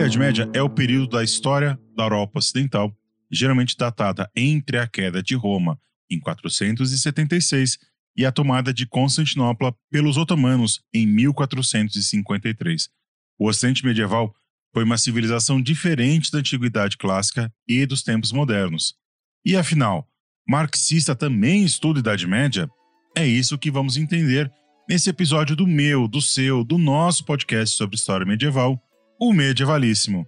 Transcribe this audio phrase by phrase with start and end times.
[0.00, 2.90] Idade Média é o período da história da Europa Ocidental,
[3.30, 5.78] geralmente datada entre a queda de Roma
[6.10, 7.76] em 476
[8.16, 12.88] e a tomada de Constantinopla pelos otomanos em 1453.
[13.38, 14.34] O Ocidente medieval
[14.72, 18.94] foi uma civilização diferente da antiguidade clássica e dos tempos modernos.
[19.44, 20.08] E afinal,
[20.48, 22.70] marxista também estuda Idade Média?
[23.14, 24.50] É isso que vamos entender
[24.88, 28.82] nesse episódio do meu, do seu, do nosso podcast sobre história medieval,
[29.20, 30.26] o Medievalíssimo.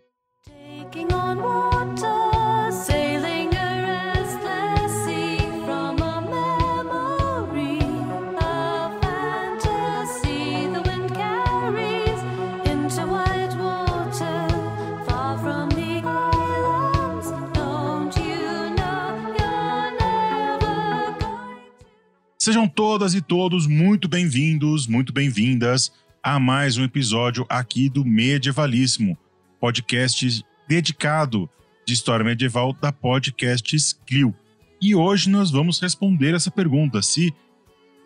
[22.39, 25.93] Sejam todas e todos muito bem-vindos, muito bem-vindas
[26.23, 29.19] a mais um episódio aqui do Medievalíssimo,
[29.59, 31.51] podcast dedicado
[31.85, 34.33] de história medieval da Podcasts Clio.
[34.81, 37.35] E hoje nós vamos responder essa pergunta: se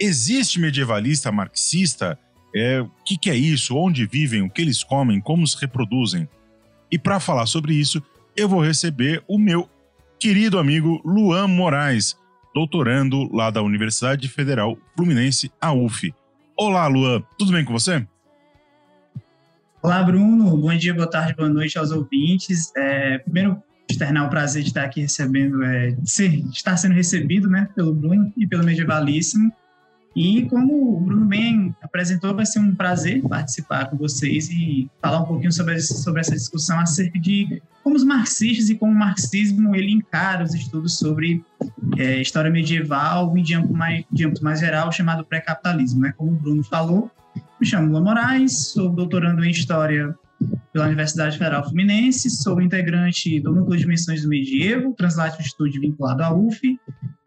[0.01, 2.19] existe medievalista marxista,
[2.55, 6.27] é, o que, que é isso, onde vivem, o que eles comem, como se reproduzem.
[6.91, 8.03] E para falar sobre isso,
[8.35, 9.69] eu vou receber o meu
[10.19, 12.17] querido amigo Luan Moraes
[12.55, 16.15] doutorando lá da Universidade Federal Fluminense, a UF.
[16.59, 18.07] Olá, Luan, tudo bem com você?
[19.83, 20.57] Olá, Bruno.
[20.57, 22.73] Bom dia, boa tarde, boa noite aos ouvintes.
[22.75, 26.95] É, primeiro, externar o prazer de estar aqui recebendo, é, de, ser, de estar sendo
[26.95, 29.53] recebido né, pelo Bruno e pelo Medievalíssimo.
[30.17, 35.21] E como o Bruno bem apresentou, vai ser um prazer participar com vocês e falar
[35.21, 39.77] um pouquinho sobre, sobre essa discussão acerca de como os marxistas e como o marxismo
[39.77, 41.45] ele encara os estudos sobre
[41.99, 46.01] é, história medieval em de âmbito mais, de mais geral, chamado pré-capitalismo.
[46.01, 46.15] Né?
[46.17, 47.11] Como o Bruno falou,
[47.61, 50.17] me chamo Lula Moraes, sou doutorando em História
[50.73, 56.23] pela Universidade Federal Fluminense, sou integrante do Núcleo de Missões do Medievo, Translate Estúdio vinculado
[56.23, 56.79] à UF,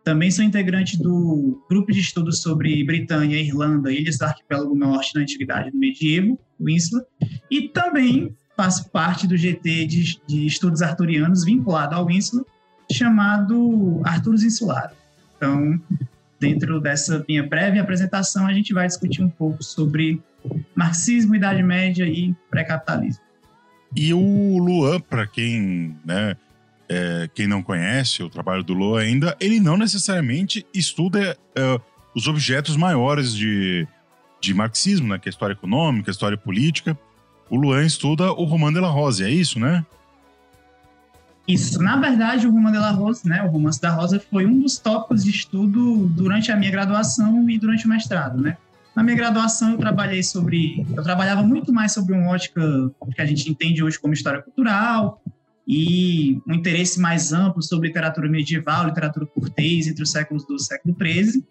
[0.10, 5.22] também sou integrante do grupo de estudos sobre Britânia, Irlanda, Ilhas do Arquipélago Norte na
[5.22, 7.06] Antiguidade do Medievo, o INSLA,
[7.52, 12.44] e também faço parte do GT de, de Estudos Arturianos vinculado ao INSLA,
[12.92, 14.92] chamado Arturos Insular.
[15.38, 15.80] Então,
[16.40, 20.20] dentro dessa minha breve apresentação, a gente vai discutir um pouco sobre
[20.74, 23.22] marxismo, Idade Média e pré-capitalismo.
[23.96, 26.36] E o Luan, para quem né,
[26.90, 31.82] é, quem não conhece o trabalho do Loa ainda, ele não necessariamente estuda é,
[32.16, 33.88] os objetos maiores de,
[34.42, 35.20] de marxismo, né?
[35.20, 36.98] Que é história econômica, história política.
[37.50, 39.86] O Luan estuda o Roman de la Rose, é isso, né?
[41.48, 41.82] Isso.
[41.82, 44.78] Na verdade, o Roman de la Rose, né, o Romance da Rosa, foi um dos
[44.78, 48.58] tópicos de estudo durante a minha graduação e durante o mestrado, né?
[48.96, 50.86] Na minha graduação, eu trabalhei sobre.
[50.96, 52.62] Eu trabalhava muito mais sobre uma ótica
[53.16, 55.22] que a gente entende hoje como história cultural,
[55.72, 60.98] e um interesse mais amplo sobre literatura medieval, literatura cortês entre os séculos e século
[61.00, 61.46] XIII.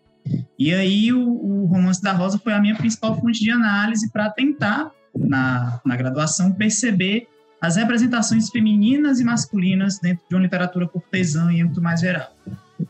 [0.59, 4.29] E aí o, o, Romance da Rosa foi a minha principal fonte de análise para
[4.29, 7.29] tentar, na, na graduação, perceber
[7.61, 12.35] as representações femininas e masculinas dentro de uma literatura cortesã em âmbito mais geral.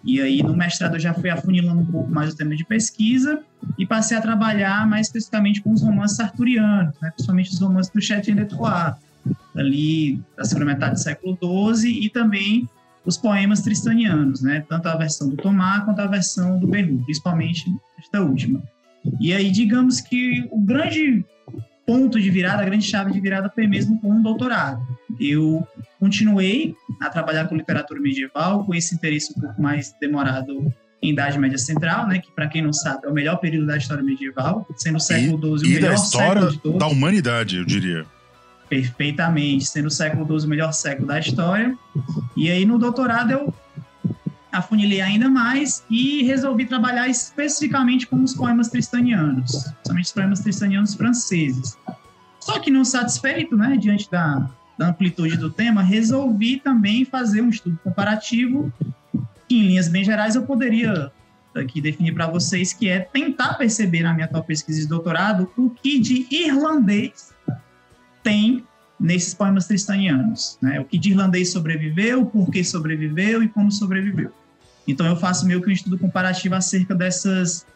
[0.02, 3.42] E aí, no mestrado, eu já fui afunilando um pouco mais o tema de pesquisa
[3.78, 8.00] e passei a trabalhar mais especificamente com os romances arturianos, né, principalmente os romances do
[8.00, 8.96] Chatien de Troyes,
[9.56, 11.38] ali da segunda metade do século
[11.74, 12.68] XII e também
[13.04, 14.64] os poemas tristanianos, né?
[14.68, 17.64] Tanto a versão do Tomás quanto a versão do Berru, principalmente
[17.98, 18.62] esta última.
[19.20, 21.24] E aí, digamos que o grande
[21.86, 24.82] ponto de virada, a grande chave de virada foi mesmo com o doutorado.
[25.18, 25.66] Eu
[25.98, 31.38] continuei a trabalhar com literatura medieval, com esse interesse um pouco mais demorado em Idade
[31.38, 34.66] Média Central, né, que para quem não sabe é o melhor período da história medieval,
[34.76, 38.04] sendo o século XII o melhor da história da humanidade, eu diria
[38.68, 41.76] perfeitamente, sendo o século XII o melhor século da história.
[42.36, 43.54] E aí no doutorado eu
[44.52, 50.94] afunilei ainda mais e resolvi trabalhar especificamente com os poemas tristanianos, somente os poemas tristanianos
[50.94, 51.76] franceses.
[52.40, 54.48] Só que não satisfeito, né, diante da,
[54.78, 58.72] da amplitude do tema, resolvi também fazer um estudo comparativo
[59.48, 61.12] que, em linhas bem gerais, eu poderia
[61.54, 65.70] aqui definir para vocês, que é tentar perceber na minha atual pesquisa de doutorado o
[65.70, 67.34] que de irlandês
[68.28, 68.62] tem
[69.00, 70.78] nesses poemas tristanianos, né?
[70.80, 74.30] O que de irlandês sobreviveu, por que sobreviveu e como sobreviveu.
[74.86, 77.66] Então eu faço meio que um estudo comparativo acerca dessas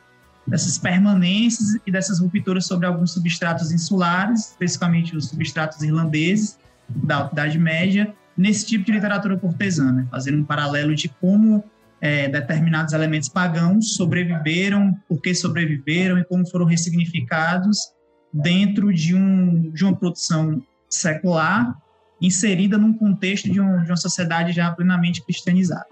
[0.44, 6.58] dessas permanências e dessas rupturas sobre alguns substratos insulares, especificamente os substratos irlandeses
[6.88, 10.08] da Idade Média, nesse tipo de literatura cortesana, né?
[10.10, 11.62] fazendo um paralelo de como
[12.00, 17.92] é, determinados elementos pagãos sobreviveram, por que sobreviveram e como foram ressignificados
[18.32, 21.76] dentro de, um, de uma produção secular
[22.20, 25.86] inserida num contexto de, um, de uma sociedade já plenamente cristianizada.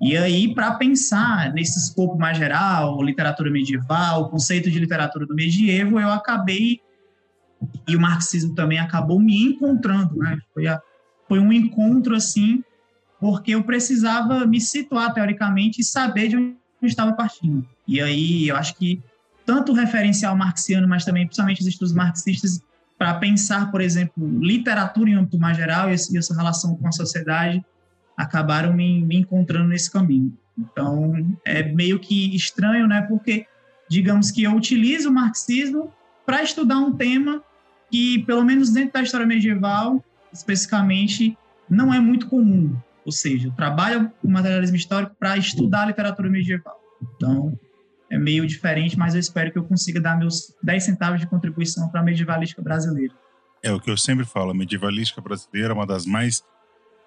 [0.00, 5.34] E aí, para pensar nesse escopo mais geral, literatura medieval, o conceito de literatura do
[5.34, 6.80] medievo, eu acabei,
[7.88, 10.38] e o marxismo também acabou me encontrando, né?
[10.52, 10.80] Foi, a,
[11.26, 12.62] foi um encontro, assim,
[13.18, 17.66] porque eu precisava me situar teoricamente e saber de onde eu estava partindo.
[17.88, 19.02] E aí, eu acho que
[19.46, 22.60] tanto o referencial marxiano, mas também, principalmente os estudos marxistas,
[22.98, 27.64] para pensar, por exemplo, literatura em âmbito mais geral e essa relação com a sociedade,
[28.16, 30.36] acabaram me, me encontrando nesse caminho.
[30.58, 31.12] Então,
[31.44, 33.02] é meio que estranho, né?
[33.02, 33.46] Porque,
[33.88, 35.92] digamos que eu utilizo o marxismo
[36.24, 37.42] para estudar um tema
[37.90, 40.02] que, pelo menos dentro da história medieval,
[40.32, 41.36] especificamente,
[41.68, 42.74] não é muito comum.
[43.04, 46.80] Ou seja, eu trabalho com materialismo histórico para estudar a literatura medieval.
[47.14, 47.56] Então,
[48.10, 51.88] é meio diferente, mas eu espero que eu consiga dar meus 10 centavos de contribuição
[51.88, 53.14] para a medievalística brasileira.
[53.62, 56.42] É o que eu sempre falo, a medievalística brasileira é uma das mais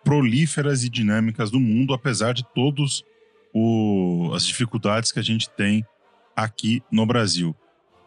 [0.03, 3.03] prolíferas e dinâmicas do mundo, apesar de todas
[4.35, 5.83] as dificuldades que a gente tem
[6.35, 7.55] aqui no Brasil.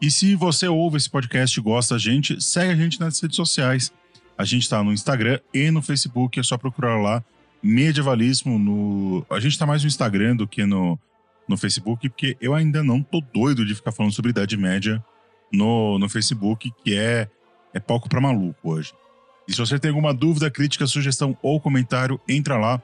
[0.01, 3.35] E se você ouve esse podcast e gosta da gente, segue a gente nas redes
[3.35, 3.91] sociais.
[4.37, 7.23] A gente está no Instagram e no Facebook, é só procurar lá
[7.61, 8.59] Medievalismo.
[8.59, 9.25] No...
[9.29, 10.99] A gente está mais no Instagram do que no,
[11.47, 15.03] no Facebook, porque eu ainda não tô doido de ficar falando sobre Idade Média
[15.51, 17.29] no, no Facebook, que é,
[17.73, 18.93] é palco para maluco hoje.
[19.47, 22.81] E se você tem alguma dúvida, crítica, sugestão ou comentário, entra lá,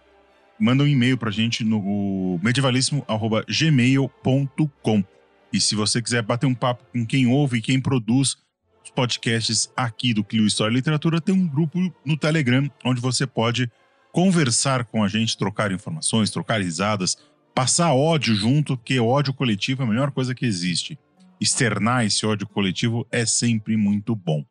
[0.59, 5.03] manda um e-mail pra gente no medievalismo.gmail.com.
[5.51, 8.37] E se você quiser bater um papo com quem ouve e quem produz
[8.83, 13.25] os podcasts aqui do Clio História e Literatura, tem um grupo no Telegram onde você
[13.25, 13.71] pode
[14.11, 17.17] conversar com a gente, trocar informações, trocar risadas,
[17.59, 20.97] passar ódio junto, porque ódio coletivo é a melhor coisa que existe.
[21.41, 24.45] Externar esse ódio coletivo é sempre muito bom.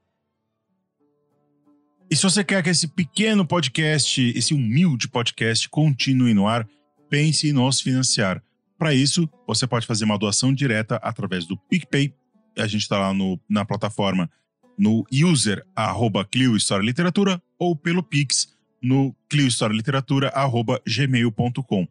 [2.10, 6.68] E se você quer que esse pequeno podcast, esse humilde podcast continue no ar,
[7.08, 8.42] pense em nos financiar.
[8.76, 12.12] Para isso, você pode fazer uma doação direta através do PicPay.
[12.58, 14.30] A gente está lá no, na plataforma
[14.76, 21.88] no user arroba Clio História Literatura ou pelo Pix no cliohistorialiteratura.gmail.com.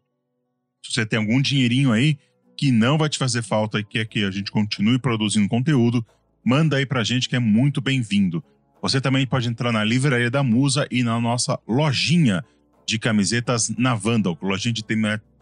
[0.84, 2.18] Se você tem algum dinheirinho aí
[2.56, 6.04] que não vai te fazer falta e quer que a gente continue produzindo conteúdo,
[6.44, 8.42] manda aí pra gente que é muito bem-vindo.
[8.80, 12.44] Você também pode entrar na Livraria da Musa e na nossa lojinha
[12.86, 14.84] de camisetas na Vandal, lojinha de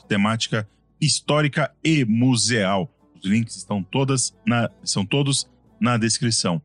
[0.08, 0.68] temática
[1.00, 2.92] histórica e museal.
[3.14, 5.48] Os links estão todas na, são todos
[5.80, 6.60] na descrição.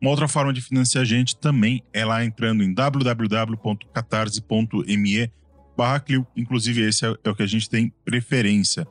[0.00, 5.32] Uma outra forma de financiar a gente também é lá entrando em www.catarse.me
[5.76, 6.26] barra Clio.
[6.36, 8.86] Inclusive, esse é, é o que a gente tem preferência.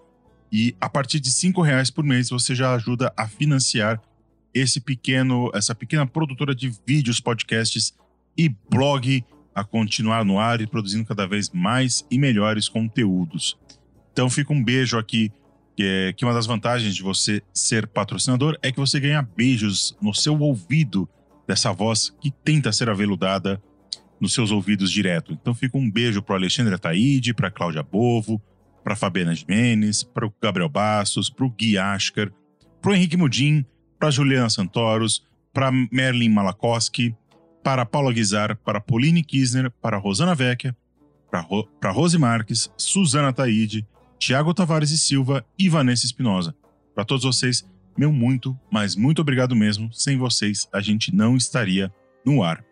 [0.51, 3.99] E a partir de cinco reais por mês você já ajuda a financiar
[4.53, 7.93] esse pequeno, essa pequena produtora de vídeos, podcasts
[8.37, 9.25] e blog
[9.55, 13.57] a continuar no ar e produzindo cada vez mais e melhores conteúdos.
[14.11, 15.31] Então fica um beijo aqui,
[15.75, 19.97] que, é, que uma das vantagens de você ser patrocinador é que você ganha beijos
[19.99, 21.09] no seu ouvido
[21.47, 23.61] dessa voz que tenta ser aveludada
[24.23, 25.33] nos seus ouvidos direto.
[25.33, 28.41] Então fica um beijo para Alexandre Ataíde, para Cláudia Bovo,
[28.81, 32.31] para Fabiana Jimenez, para o Gabriel Bastos, para o Gui Asker,
[32.81, 33.65] para o Henrique Mudim,
[33.99, 37.13] para Juliana Santoros, para Merlin Malakowski,
[37.61, 40.75] para Paula Guizar, para Pauline Kisner, para Rosana Vecchia,
[41.29, 43.85] para, Ro Rose Marques, Suzana Taide,
[44.17, 46.55] Tiago Tavares e Silva e Vanessa Espinosa.
[46.95, 49.91] Para todos vocês, meu muito, mas muito obrigado mesmo.
[49.91, 51.91] Sem vocês, a gente não estaria
[52.25, 52.63] no ar.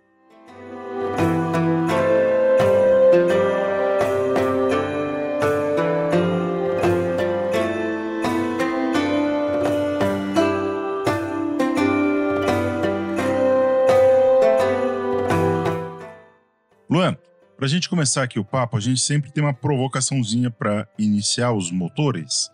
[17.61, 21.53] Para a gente começar aqui o papo, a gente sempre tem uma provocaçãozinha para iniciar
[21.53, 22.49] os motores,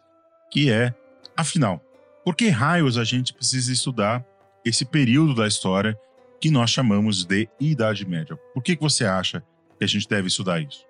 [0.51, 0.93] que é,
[1.33, 1.81] afinal,
[2.25, 4.21] por que raios a gente precisa estudar
[4.65, 5.97] esse período da história
[6.41, 8.35] que nós chamamos de Idade Média?
[8.53, 9.41] Por que, que você acha
[9.77, 10.85] que a gente deve estudar isso?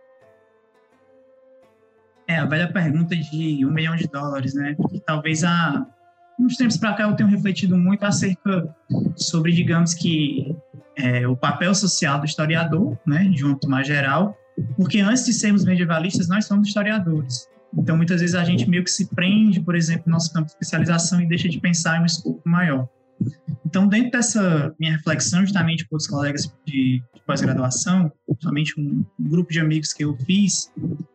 [2.27, 4.75] É, a velha pergunta de um milhão de dólares, né?
[5.05, 5.86] Talvez há
[6.39, 8.75] uns tempos para cá eu tenho refletido muito acerca
[9.15, 10.55] sobre, digamos que,
[10.97, 14.35] é, o papel social do historiador, né, de um âmbito mais geral,
[14.75, 17.47] porque antes de sermos medievalistas, nós somos historiadores.
[17.77, 20.53] Então, muitas vezes a gente meio que se prende, por exemplo, no nosso campo de
[20.53, 22.87] especialização e deixa de pensar em um escopo maior.
[23.65, 29.29] Então, dentro dessa minha reflexão, justamente com os colegas de, de pós-graduação, principalmente um, um,
[29.29, 30.71] grupo de amigos que eu fiz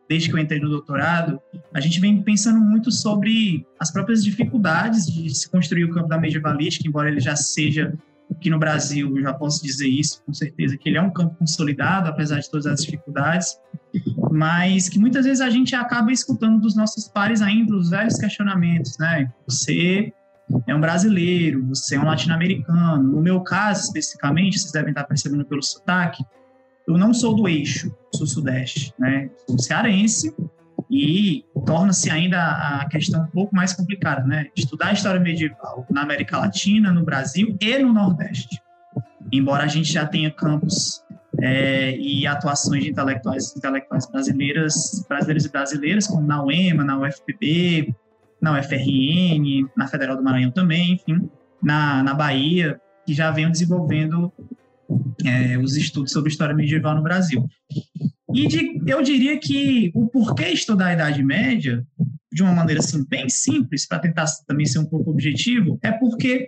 [0.07, 1.41] desde que eu entrei no doutorado,
[1.73, 6.19] a gente vem pensando muito sobre as próprias dificuldades de se construir o campo da
[6.19, 7.93] medievalística, embora ele já seja
[8.39, 11.35] que no Brasil, eu já posso dizer isso com certeza, que ele é um campo
[11.35, 13.57] consolidado, apesar de todas as dificuldades,
[14.31, 18.97] mas que muitas vezes a gente acaba escutando dos nossos pares ainda os velhos questionamentos,
[18.97, 19.31] né?
[19.47, 20.13] Você
[20.67, 23.03] é um brasileiro, você é um latino-americano.
[23.03, 26.23] No meu caso, especificamente, vocês devem estar percebendo pelo sotaque,
[26.87, 29.29] eu não sou do eixo sul-sudeste, né?
[29.47, 30.35] Sou cearense
[30.93, 34.45] e torna-se ainda a questão um pouco mais complicada, né?
[34.55, 38.61] Estudar a história medieval na América Latina, no Brasil e no Nordeste.
[39.31, 41.03] Embora a gente já tenha campos
[41.41, 47.95] é, e atuações de intelectuais, intelectuais brasileiras, brasileiros e brasileiras, como na UEMA, na UFPB,
[48.39, 51.27] na UFRN, na Federal do Maranhão também, enfim,
[51.59, 54.31] na, na Bahia, que já venham desenvolvendo
[55.25, 57.49] é, os estudos sobre história medieval no Brasil.
[58.33, 61.85] E de, eu diria que o porquê estudar a Idade Média,
[62.31, 66.47] de uma maneira assim, bem simples, para tentar também ser um pouco objetivo, é porque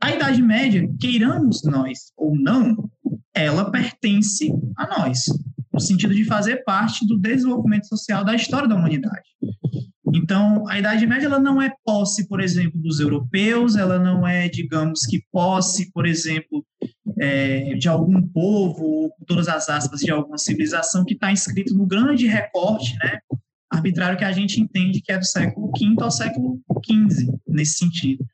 [0.00, 2.88] a Idade Média, queiramos nós ou não,
[3.34, 5.24] ela pertence a nós,
[5.72, 9.28] no sentido de fazer parte do desenvolvimento social da história da humanidade.
[10.14, 14.48] Então, a Idade Média ela não é posse, por exemplo, dos europeus, ela não é,
[14.48, 16.64] digamos que, posse, por exemplo,
[17.20, 21.86] é, de algum povo, com todas as aspas, de alguma civilização que está inscrito no
[21.86, 23.18] grande recorte né,
[23.70, 28.24] arbitrário que a gente entende que é do século V ao século XV, nesse sentido.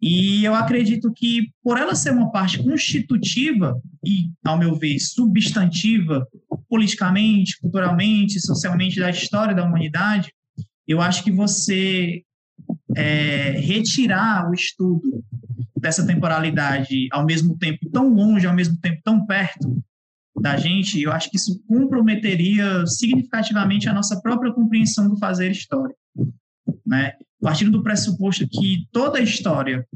[0.00, 6.26] E eu acredito que, por ela ser uma parte constitutiva e, ao meu ver, substantiva,
[6.68, 10.32] politicamente, culturalmente, socialmente, da história da humanidade,
[10.88, 12.24] eu acho que você
[12.96, 15.24] é, retirar o estudo
[15.76, 19.82] dessa temporalidade ao mesmo tempo tão longe, ao mesmo tempo tão perto
[20.40, 25.94] da gente, eu acho que isso comprometeria significativamente a nossa própria compreensão do fazer história,
[26.86, 27.12] né?
[27.40, 29.86] Partindo do pressuposto que toda a história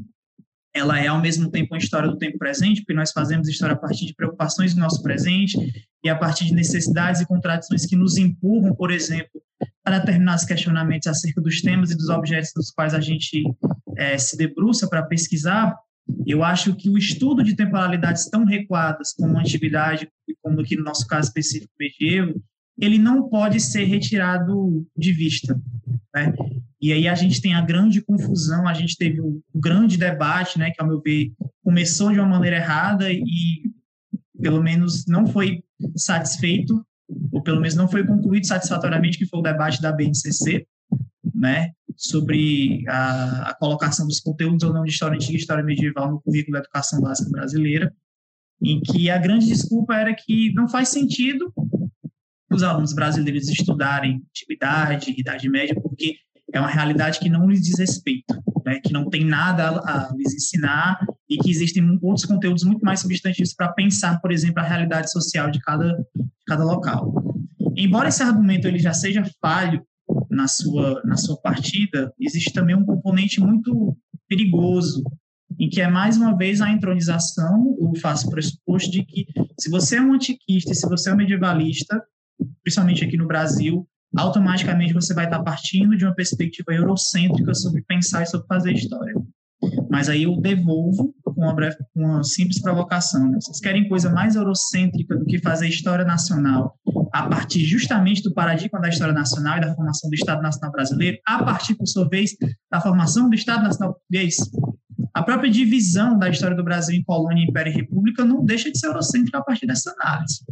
[0.73, 3.79] ela é ao mesmo tempo uma história do tempo presente, porque nós fazemos história a
[3.79, 5.57] partir de preocupações do nosso presente
[6.03, 9.41] e a partir de necessidades e contradições que nos empurram, por exemplo,
[9.83, 13.43] a determinados questionamentos acerca dos temas e dos objetos dos quais a gente
[13.97, 15.75] é, se debruça para pesquisar,
[16.25, 20.07] eu acho que o estudo de temporalidades tão recuadas como a antiguidade,
[20.41, 22.41] como aqui no nosso caso específico medievo,
[22.79, 25.59] ele não pode ser retirado de vista.
[26.15, 26.33] Né?
[26.79, 30.69] E aí a gente tem a grande confusão, a gente teve um grande debate, né,
[30.71, 33.63] que, ao meu ver, começou de uma maneira errada e,
[34.39, 35.63] pelo menos, não foi
[35.95, 36.85] satisfeito,
[37.31, 40.67] ou pelo menos não foi concluído satisfatoriamente, que foi o debate da BNCC,
[41.33, 46.11] né, sobre a, a, colocação dos conteúdos ou não de história antiga e história medieval
[46.11, 47.91] no currículo da educação básica brasileira,
[48.61, 51.51] em que a grande desculpa era que não faz sentido
[52.51, 56.15] os alunos brasileiros estudarem antiguidade, idade média, porque
[56.53, 58.79] é uma realidade que não lhes diz respeito, né?
[58.79, 60.99] que não tem nada a, a lhes ensinar
[61.29, 65.51] e que existem outros conteúdos muito mais substantivos para pensar, por exemplo, a realidade social
[65.51, 65.97] de cada,
[66.45, 67.13] cada local.
[67.75, 69.85] Embora esse argumento ele já seja falho
[70.37, 73.97] na sua, na sua partida, existe também um componente muito
[74.29, 75.03] perigoso,
[75.59, 79.25] em que é mais uma vez a entronização, o faço pressuposto de que
[79.59, 82.01] se você é um antiquista, se você é um medievalista,
[82.63, 88.21] principalmente aqui no Brasil, automaticamente você vai estar partindo de uma perspectiva eurocêntrica sobre pensar
[88.21, 89.15] e sobre fazer história.
[89.89, 93.29] Mas aí eu devolvo com uma, breve, uma simples provocação.
[93.29, 93.39] Né?
[93.41, 96.75] Vocês querem coisa mais eurocêntrica do que fazer história nacional
[97.11, 101.17] a partir justamente do paradigma da história nacional e da formação do Estado Nacional Brasileiro,
[101.25, 102.31] a partir, por sua vez,
[102.69, 104.35] da formação do Estado Nacional Português?
[105.13, 108.77] A própria divisão da história do Brasil em colônia, império e república não deixa de
[108.77, 110.43] ser eurocêntrica a partir dessa análise.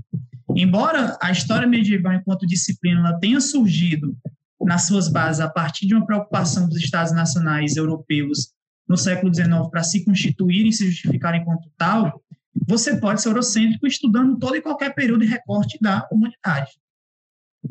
[0.56, 4.16] Embora a história medieval, enquanto disciplina, tenha surgido
[4.62, 8.55] nas suas bases a partir de uma preocupação dos Estados nacionais europeus
[8.88, 12.22] no século XIX para se constituírem se justificarem enquanto tal,
[12.68, 16.72] você pode ser eurocêntrico estudando todo e qualquer período e recorte da humanidade.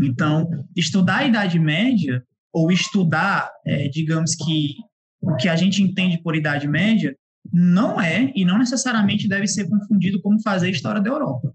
[0.01, 4.77] Então, estudar a Idade Média, ou estudar, é, digamos que,
[5.21, 7.17] o que a gente entende por Idade Média,
[7.53, 11.53] não é e não necessariamente deve ser confundido como fazer história da Europa,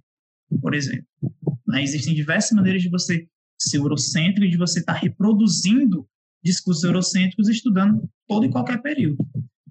[0.61, 1.05] por exemplo.
[1.67, 1.83] Né?
[1.83, 6.07] Existem diversas maneiras de você ser eurocêntrico e de você estar tá reproduzindo
[6.43, 9.17] discursos eurocêntricos estudando todo e qualquer período.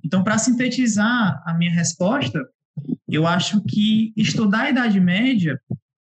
[0.05, 2.45] Então, para sintetizar a minha resposta,
[3.09, 5.61] eu acho que estudar a Idade Média,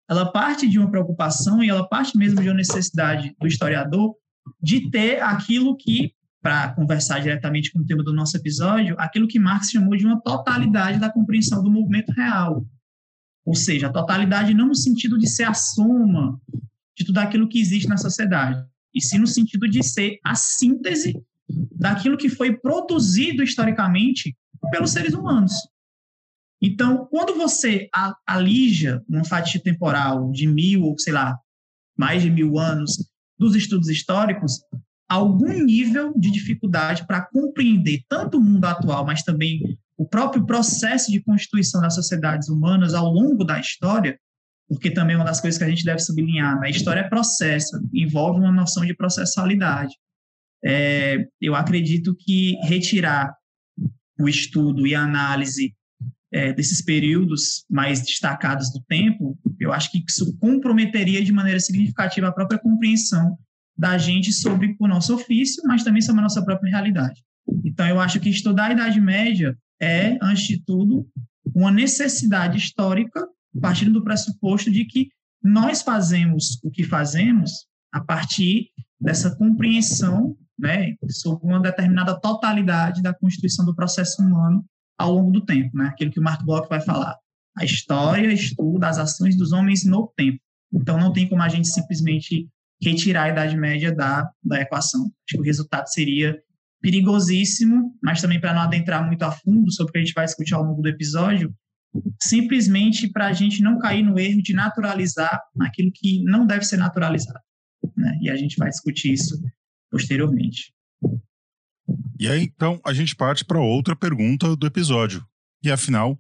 [0.08, 4.14] ela parte de uma preocupação e ela parte mesmo de uma necessidade do historiador
[4.62, 9.38] de ter aquilo que, para conversar diretamente com o tema do nosso episódio, aquilo que
[9.38, 12.64] Marx chamou de uma totalidade da compreensão do movimento real.
[13.44, 16.40] Ou seja, a totalidade não no sentido de ser a soma
[16.96, 18.64] de tudo aquilo que existe na sociedade,
[18.96, 21.14] e sim no sentido de ser a síntese
[21.78, 24.34] daquilo que foi produzido historicamente
[24.70, 25.52] pelos seres humanos.
[26.60, 27.88] Então, quando você
[28.26, 31.38] alija uma fatia temporal de mil ou, sei lá,
[31.96, 32.96] mais de mil anos
[33.38, 34.62] dos estudos históricos,
[35.06, 41.12] algum nível de dificuldade para compreender tanto o mundo atual, mas também o próprio processo
[41.12, 44.18] de constituição das sociedades humanas ao longo da história,
[44.68, 46.66] porque também é uma das coisas que a gente deve sublinhar, né?
[46.66, 49.94] a história é processo, envolve uma noção de processualidade.
[50.64, 53.32] É, eu acredito que retirar
[54.18, 55.75] o estudo e a análise
[56.32, 62.28] é, desses períodos mais destacados do tempo, eu acho que isso comprometeria de maneira significativa
[62.28, 63.38] a própria compreensão
[63.76, 67.23] da gente sobre o nosso ofício, mas também sobre a nossa própria realidade.
[67.64, 71.06] Então, eu acho que estudar a Idade Média é, antes de tudo,
[71.54, 73.26] uma necessidade histórica,
[73.60, 75.08] partindo do pressuposto de que
[75.42, 78.70] nós fazemos o que fazemos a partir
[79.00, 84.64] dessa compreensão né, sobre uma determinada totalidade da constituição do processo humano
[84.98, 85.88] ao longo do tempo, né?
[85.88, 87.14] Aquilo que o Mark Bloch vai falar.
[87.56, 90.40] A história estuda as ações dos homens no tempo.
[90.72, 92.48] Então, não tem como a gente simplesmente
[92.82, 95.02] retirar a Idade Média da, da equação.
[95.02, 96.38] Acho que o resultado seria
[96.80, 100.25] perigosíssimo, mas também para não adentrar muito a fundo sobre o que a gente vai
[100.25, 101.54] discutir ao longo do episódio,
[102.20, 106.76] simplesmente para a gente não cair no erro de naturalizar aquilo que não deve ser
[106.76, 107.40] naturalizado.
[107.96, 108.18] Né?
[108.22, 109.40] E a gente vai discutir isso
[109.90, 110.72] posteriormente.
[112.18, 115.24] E aí, então, a gente parte para outra pergunta do episódio.
[115.62, 116.18] E afinal, o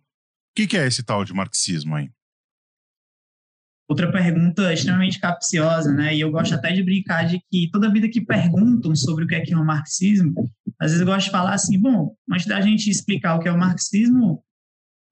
[0.54, 2.10] que, que é esse tal de marxismo aí?
[3.88, 6.14] Outra pergunta extremamente capciosa, né?
[6.14, 9.36] E eu gosto até de brincar de que toda vida que perguntam sobre o que
[9.36, 10.34] é que é o marxismo,
[10.80, 13.52] às vezes eu gosto de falar assim, bom, antes da gente explicar o que é
[13.52, 14.42] o marxismo,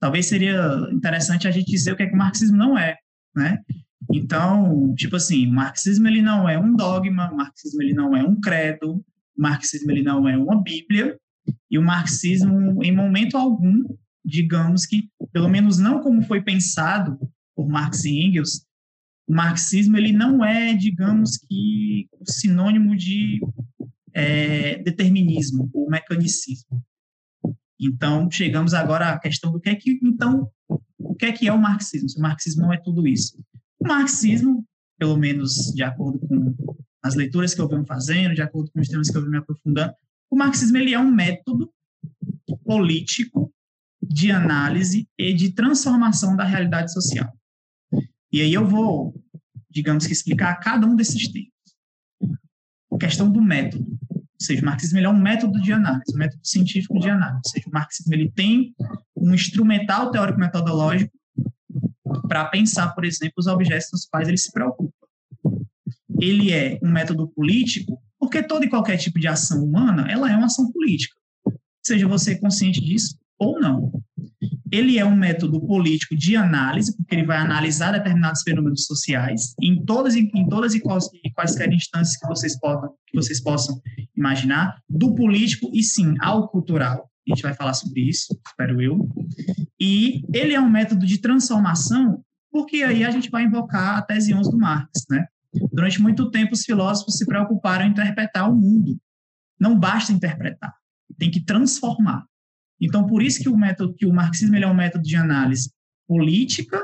[0.00, 2.96] talvez seria interessante a gente dizer o que é que o marxismo não é,
[3.34, 3.58] né?
[4.12, 8.22] Então, tipo assim, o marxismo ele não é um dogma, o marxismo ele não é
[8.22, 9.02] um credo, o
[9.36, 11.18] marxismo ele não é uma bíblia,
[11.70, 13.82] e o marxismo, em momento algum,
[14.24, 17.18] digamos que, pelo menos não como foi pensado
[17.54, 18.64] por Marx e Engels,
[19.26, 23.40] o marxismo ele não é, digamos que, sinônimo de
[24.12, 26.82] é, determinismo ou mecanicismo.
[27.86, 30.50] Então, chegamos agora à questão do que é que, então,
[30.98, 32.08] o que é que é o marxismo?
[32.08, 33.38] Se o marxismo não é tudo isso.
[33.78, 34.66] O marxismo,
[34.98, 36.54] pelo menos de acordo com
[37.02, 39.38] as leituras que eu venho fazendo, de acordo com os temas que eu venho me
[39.38, 39.92] aprofundando,
[40.30, 41.70] o marxismo ele é um método
[42.64, 43.52] político
[44.02, 47.32] de análise e de transformação da realidade social.
[48.32, 49.14] E aí eu vou,
[49.70, 51.50] digamos que, explicar cada um desses temas.
[52.92, 53.98] A questão do método.
[54.40, 57.42] Ou seja, o marxismo é um método de análise, um método científico de análise.
[57.46, 58.74] Ou seja, o marxismo ele tem
[59.16, 61.12] um instrumental teórico-metodológico
[62.28, 64.92] para pensar, por exemplo, os objetos dos quais ele se preocupa
[66.20, 70.36] ele é um método político, porque toda e qualquer tipo de ação humana, ela é
[70.36, 71.14] uma ação política,
[71.84, 73.92] seja você consciente disso ou não.
[74.74, 79.84] Ele é um método político de análise, porque ele vai analisar determinados fenômenos sociais em
[79.84, 83.80] todas, em todas e, quais, quaisquer instâncias que vocês, possam, que vocês possam
[84.16, 87.08] imaginar, do político e sim ao cultural.
[87.24, 89.08] A gente vai falar sobre isso, espero eu.
[89.80, 94.34] E ele é um método de transformação, porque aí a gente vai invocar a tese
[94.34, 95.24] 11 do Marx, né?
[95.72, 98.98] Durante muito tempo, os filósofos se preocuparam em interpretar o mundo.
[99.58, 100.74] Não basta interpretar,
[101.16, 102.26] tem que transformar.
[102.84, 105.70] Então, por isso que o método, que o marxismo é um método de análise
[106.06, 106.78] política,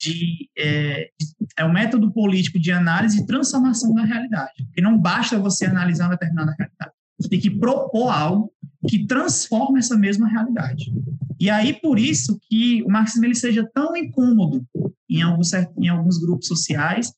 [0.00, 1.10] de, é,
[1.56, 4.64] é um método político de análise e transformação da realidade.
[4.64, 6.92] Porque não basta você analisar uma determinada realidade.
[7.18, 8.52] Você tem que propor algo
[8.88, 10.92] que transforme essa mesma realidade.
[11.38, 14.66] E aí, por isso que o marxismo ele seja tão incômodo
[15.08, 17.12] em alguns, em alguns grupos sociais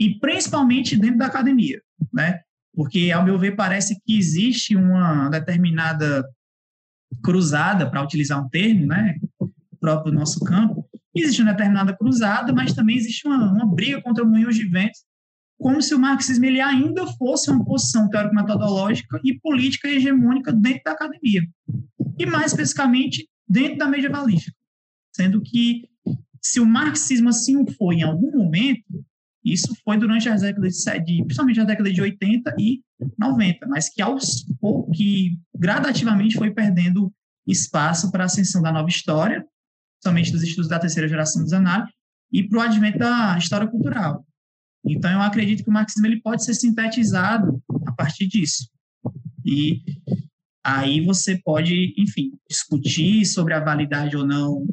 [0.00, 1.80] e principalmente dentro da academia,
[2.12, 2.40] né?
[2.72, 6.24] Porque, ao meu ver, parece que existe uma determinada
[7.22, 9.16] cruzada, para utilizar um termo, né?
[9.80, 14.56] próprio nosso campo, existe uma determinada cruzada, mas também existe uma, uma briga contra moinhos
[14.56, 14.98] de vento,
[15.58, 20.92] como se o marxismo ele ainda fosse uma posição teórico-metodológica e política hegemônica dentro da
[20.92, 21.42] academia.
[22.16, 24.56] E, mais especificamente, dentro da medievalística.
[25.14, 25.88] Sendo que,
[26.40, 28.84] se o marxismo assim o foi em algum momento,
[29.52, 32.80] isso foi durante as décadas de, principalmente a década de 80 e
[33.18, 34.46] 90, mas que aos
[34.94, 37.12] que gradativamente foi perdendo
[37.46, 39.44] espaço para a ascensão da nova história,
[40.02, 41.94] somente dos estudos da terceira geração dos análises,
[42.32, 44.24] e para o advento da história cultural.
[44.84, 48.68] Então, eu acredito que o marxismo ele pode ser sintetizado a partir disso.
[49.44, 49.82] E
[50.64, 54.66] aí você pode, enfim, discutir sobre a validade ou não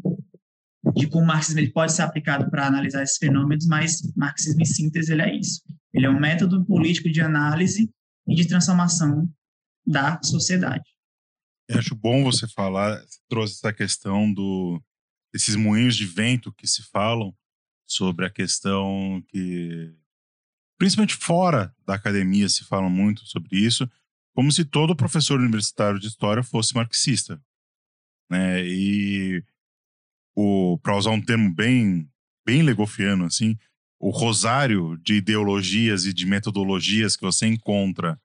[0.93, 4.65] de como o marxismo ele pode ser aplicado para analisar esses fenômenos, mas marxismo em
[4.65, 5.61] síntese ele é isso.
[5.93, 7.89] Ele é um método político de análise
[8.27, 9.29] e de transformação
[9.85, 10.83] da sociedade.
[11.67, 14.81] Eu acho bom você falar, trouxe essa questão do
[15.33, 17.35] desses moinhos de vento que se falam
[17.85, 19.93] sobre a questão que
[20.77, 23.89] principalmente fora da academia se fala muito sobre isso,
[24.33, 27.41] como se todo professor universitário de história fosse marxista,
[28.29, 28.65] né?
[28.65, 29.43] E
[30.35, 32.09] o para usar um termo bem
[32.45, 33.57] bem legofiano assim,
[33.99, 38.19] o rosário de ideologias e de metodologias que você encontra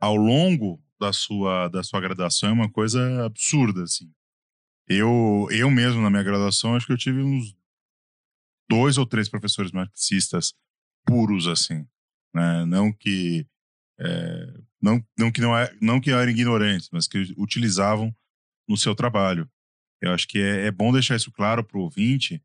[0.00, 4.10] ao longo da sua da sua graduação é uma coisa absurda assim.
[4.86, 7.56] Eu eu mesmo na minha graduação acho que eu tive uns
[8.68, 10.52] dois ou três professores marxistas
[11.06, 11.86] puros assim,
[12.34, 12.64] né?
[12.66, 13.46] Não que
[13.98, 18.14] é, não não que não é não que eram ignorantes, mas que utilizavam
[18.68, 19.48] no seu trabalho.
[20.00, 22.42] Eu acho que é, é bom deixar isso claro para o ouvinte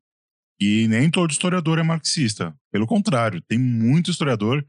[0.59, 2.55] e nem todo historiador é marxista.
[2.71, 4.65] Pelo contrário, tem muito historiador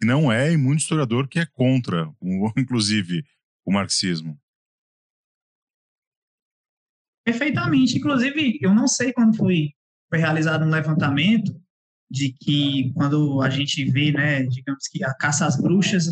[0.00, 2.10] que não é e muito historiador que é contra,
[2.56, 3.24] inclusive,
[3.64, 4.38] o marxismo.
[7.24, 7.96] Perfeitamente.
[7.96, 9.70] Inclusive, eu não sei quando foi,
[10.10, 11.58] foi realizado um levantamento
[12.10, 16.06] de que quando a gente vê, né, digamos que a caça às bruxas,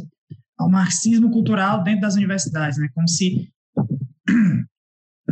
[0.59, 3.53] ao marxismo cultural dentro das universidades, né, como se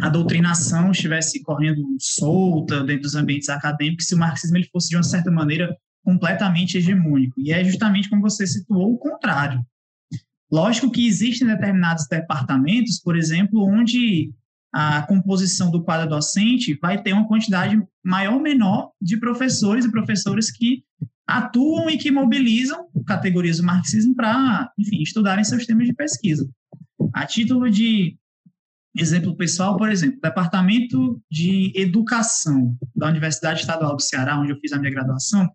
[0.00, 4.96] a doutrinação estivesse correndo solta dentro dos ambientes acadêmicos, se o marxismo ele fosse de
[4.96, 7.34] uma certa maneira completamente hegemônico.
[7.38, 9.64] E é justamente como você situou o contrário.
[10.50, 14.32] Lógico que existem determinados departamentos, por exemplo, onde
[14.72, 19.90] a composição do quadro docente vai ter uma quantidade maior ou menor de professores e
[19.90, 20.82] professoras que
[21.26, 26.48] atuam e que mobilizam categorias do marxismo para, enfim, estudarem seus temas de pesquisa.
[27.12, 28.16] A título de
[28.96, 34.59] exemplo pessoal, por exemplo, o Departamento de Educação da Universidade Estadual do Ceará, onde eu
[34.59, 35.48] fiz a minha graduação,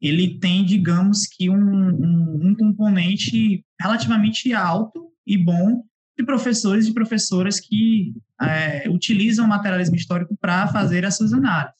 [0.00, 5.82] ele tem, digamos que, um, um, um componente relativamente alto e bom
[6.18, 11.74] de professores e professoras que é, utilizam o materialismo histórico para fazer as suas análises.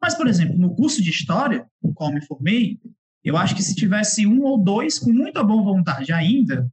[0.00, 2.78] Mas, por exemplo, no curso de História, no qual me formei,
[3.22, 6.70] eu acho que se tivesse um ou dois com muita boa vontade ainda,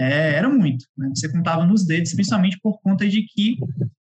[0.00, 0.86] é, era muito.
[0.96, 1.10] Né?
[1.14, 3.58] Você contava nos dedos, principalmente por conta de que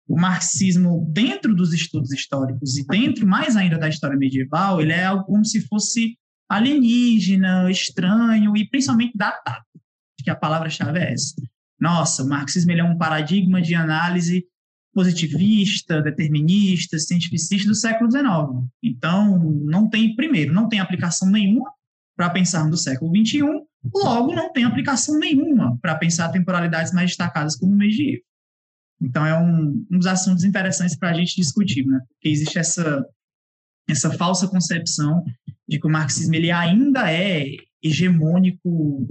[0.06, 5.04] o marxismo, dentro dos estudos históricos e dentro mais ainda da história medieval, ele é
[5.04, 9.64] algo como se fosse alienígena, estranho e principalmente datado.
[10.22, 11.34] Que a palavra-chave é essa.
[11.80, 14.44] Nossa, o marxismo é um paradigma de análise
[14.92, 18.26] positivista, determinista, cientificista do século XIX.
[18.82, 21.70] Então, não tem, primeiro, não tem aplicação nenhuma
[22.16, 23.42] para pensar no século XXI,
[23.94, 28.22] logo não tem aplicação nenhuma para pensar temporalidades mais destacadas como o medieval.
[29.00, 32.00] Então, é um, um dos assuntos interessantes para a gente discutir, né?
[32.08, 33.06] porque existe essa,
[33.88, 35.22] essa falsa concepção
[35.68, 37.44] de que o marxismo ele ainda é
[37.82, 39.06] hegemônico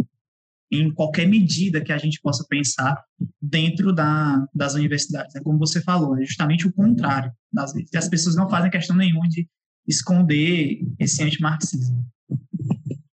[0.71, 3.01] em qualquer medida que a gente possa pensar
[3.41, 5.35] dentro da, das universidades.
[5.35, 7.73] É como você falou, é justamente o contrário das.
[7.75, 9.47] E as pessoas não fazem questão nenhuma de
[9.87, 12.05] esconder esse antimarxismo.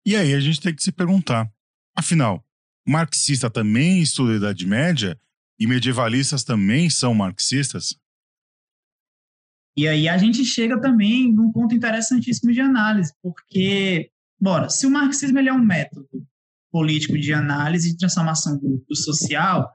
[0.08, 1.52] E aí a gente tem que se perguntar,
[1.94, 2.42] afinal,
[2.88, 5.20] marxista também estuda a Idade Média
[5.60, 7.94] e medievalistas também são marxistas?
[9.76, 14.90] E aí a gente chega também num ponto interessantíssimo de análise, porque, bora, se o
[14.90, 16.08] marxismo ele é um método
[16.72, 19.70] político de análise e transformação do, do social,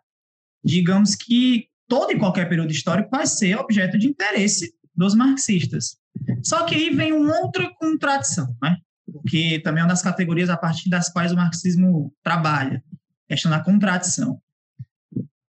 [0.65, 5.95] digamos que todo e qualquer período histórico vai ser objeto de interesse dos marxistas.
[6.43, 8.77] Só que aí vem uma outra contradição, né?
[9.11, 12.83] Porque também é uma das categorias a partir das quais o marxismo trabalha,
[13.27, 14.41] questão da contradição.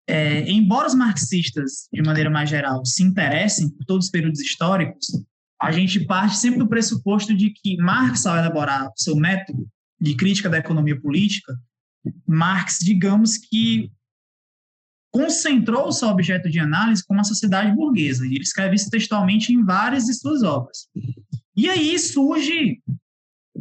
[0.07, 5.07] É, embora os marxistas, de maneira mais geral, se interessem por todos os períodos históricos,
[5.61, 9.67] a gente parte sempre do pressuposto de que Marx, ao elaborar seu método
[9.99, 11.59] de crítica da economia política,
[12.27, 13.91] Marx, digamos que
[15.11, 19.53] concentrou o seu objeto de análise como a sociedade burguesa, e ele escreve isso textualmente
[19.53, 20.89] em várias de suas obras.
[21.57, 22.83] E aí surge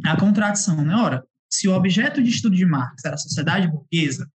[0.02, 0.94] a contradição, né?
[0.94, 4.28] Ora, se o objeto de estudo de Marx era a sociedade burguesa,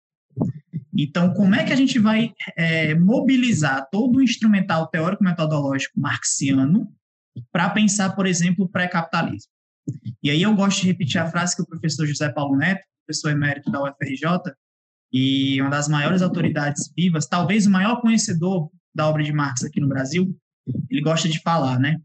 [0.97, 6.89] então como é que a gente vai é, mobilizar todo o instrumental teórico-metodológico marxiano
[7.51, 9.51] para pensar, por exemplo, o pré-capitalismo?
[10.21, 13.31] E aí eu gosto de repetir a frase que o professor José Paulo Neto, professor
[13.31, 14.53] emérito da UFRJ,
[15.11, 19.79] e uma das maiores autoridades vivas, talvez o maior conhecedor da obra de Marx aqui
[19.79, 20.37] no Brasil,
[20.89, 21.99] ele gosta de falar, né?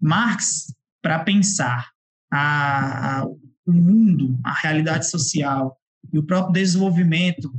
[0.00, 1.90] Marx, para pensar
[2.30, 5.78] a, a, o mundo, a realidade social
[6.12, 7.52] e o próprio desenvolvimento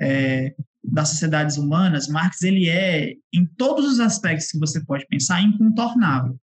[0.00, 0.54] é,
[0.84, 6.38] das sociedades humanas, Marx ele é, em todos os aspectos que você pode pensar, incontornável,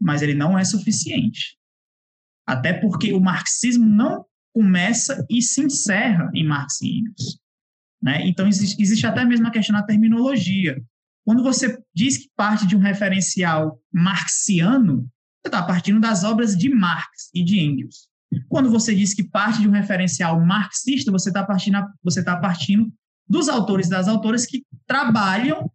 [0.00, 1.56] mas ele não é suficiente.
[2.46, 7.38] Até porque o marxismo não começa e se encerra em Marx e Engels.
[8.02, 8.26] Né?
[8.26, 10.82] Então, existe, existe até mesmo a questão da terminologia.
[11.24, 15.08] Quando você diz que parte de um referencial marxiano,
[15.42, 18.08] você está partindo das obras de Marx e de Engels.
[18.48, 21.82] Quando você diz que parte de um referencial marxista, você está partindo,
[22.24, 22.92] tá partindo
[23.28, 25.70] dos autores e das autoras que trabalham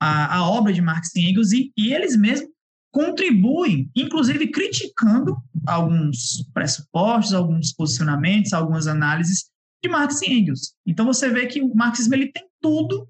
[0.00, 2.50] a, a obra de Marx e Engels e, e eles mesmos
[2.90, 5.36] contribuem, inclusive criticando
[5.66, 9.50] alguns pressupostos, alguns posicionamentos, algumas análises
[9.82, 10.74] de Marx e Engels.
[10.86, 13.08] Então você vê que o marxismo ele tem tudo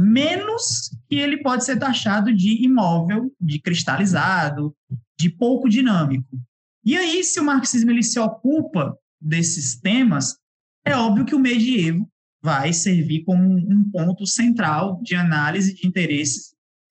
[0.00, 4.74] menos que ele pode ser taxado de imóvel, de cristalizado,
[5.18, 6.40] de pouco dinâmico.
[6.84, 10.38] E aí, se o marxismo ele se ocupa desses temas,
[10.84, 12.08] é óbvio que o medievo
[12.42, 16.54] vai servir como um ponto central de análise de interesses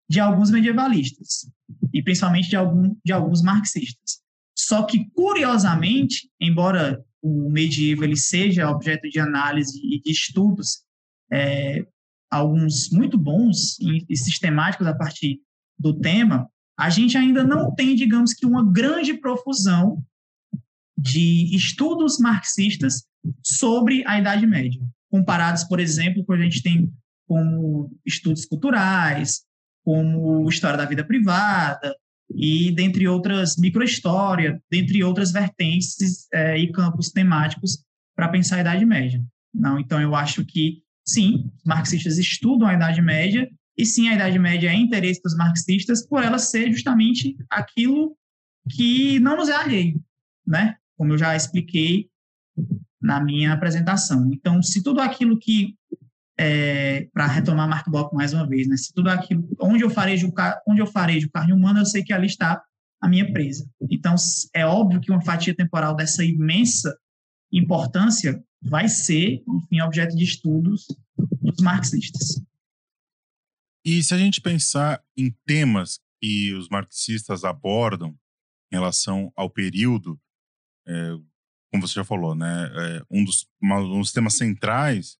[0.07, 1.49] de alguns medievalistas,
[1.93, 4.19] e principalmente de, algum, de alguns marxistas.
[4.55, 10.83] Só que, curiosamente, embora o medievo ele seja objeto de análise e de estudos,
[11.31, 11.85] é,
[12.31, 15.41] alguns muito bons e, sistemáticos a partir
[15.77, 20.03] do tema, a gente ainda não tem, digamos que, uma grande profusão
[20.97, 23.03] de estudos marxistas
[23.43, 26.91] sobre a Idade Média, comparados, por exemplo, com a gente tem
[27.27, 29.41] como estudos culturais,
[29.83, 31.95] como história da vida privada,
[32.33, 37.83] e dentre outras microhistória, dentre outras vertentes é, e campos temáticos
[38.15, 39.23] para pensar a Idade Média.
[39.53, 44.15] Não, então eu acho que sim, os marxistas estudam a Idade Média e sim, a
[44.15, 48.15] Idade Média é interesse dos marxistas por ela ser justamente aquilo
[48.69, 50.03] que não nos é alheio,
[50.45, 50.75] né?
[50.97, 52.09] Como eu já expliquei
[53.01, 54.29] na minha apresentação.
[54.31, 55.75] Então, se tudo aquilo que
[56.37, 58.77] é, para retomar Mark Bloch mais uma vez, né?
[58.77, 60.31] Se tudo aquilo, onde eu farejo,
[60.67, 62.61] onde eu farejo carne humana, eu sei que ali está
[63.01, 63.67] a minha presa.
[63.89, 64.15] Então,
[64.53, 66.95] é óbvio que uma fatia temporal dessa imensa
[67.51, 70.87] importância vai ser, enfim, objeto de estudos
[71.41, 72.41] dos marxistas.
[73.83, 78.09] E se a gente pensar em temas que os marxistas abordam
[78.71, 80.19] em relação ao período,
[80.87, 81.11] é,
[81.71, 85.17] como você já falou, né, é, um, dos, uma, um dos temas centrais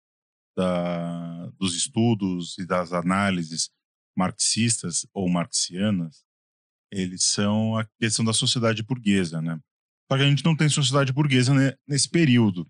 [0.56, 3.72] da, dos estudos e das análises
[4.16, 6.24] marxistas ou marxianas,
[6.92, 9.60] eles são a questão da sociedade burguesa, né?
[10.12, 11.54] Só que a gente não tem sociedade burguesa
[11.88, 12.70] nesse período.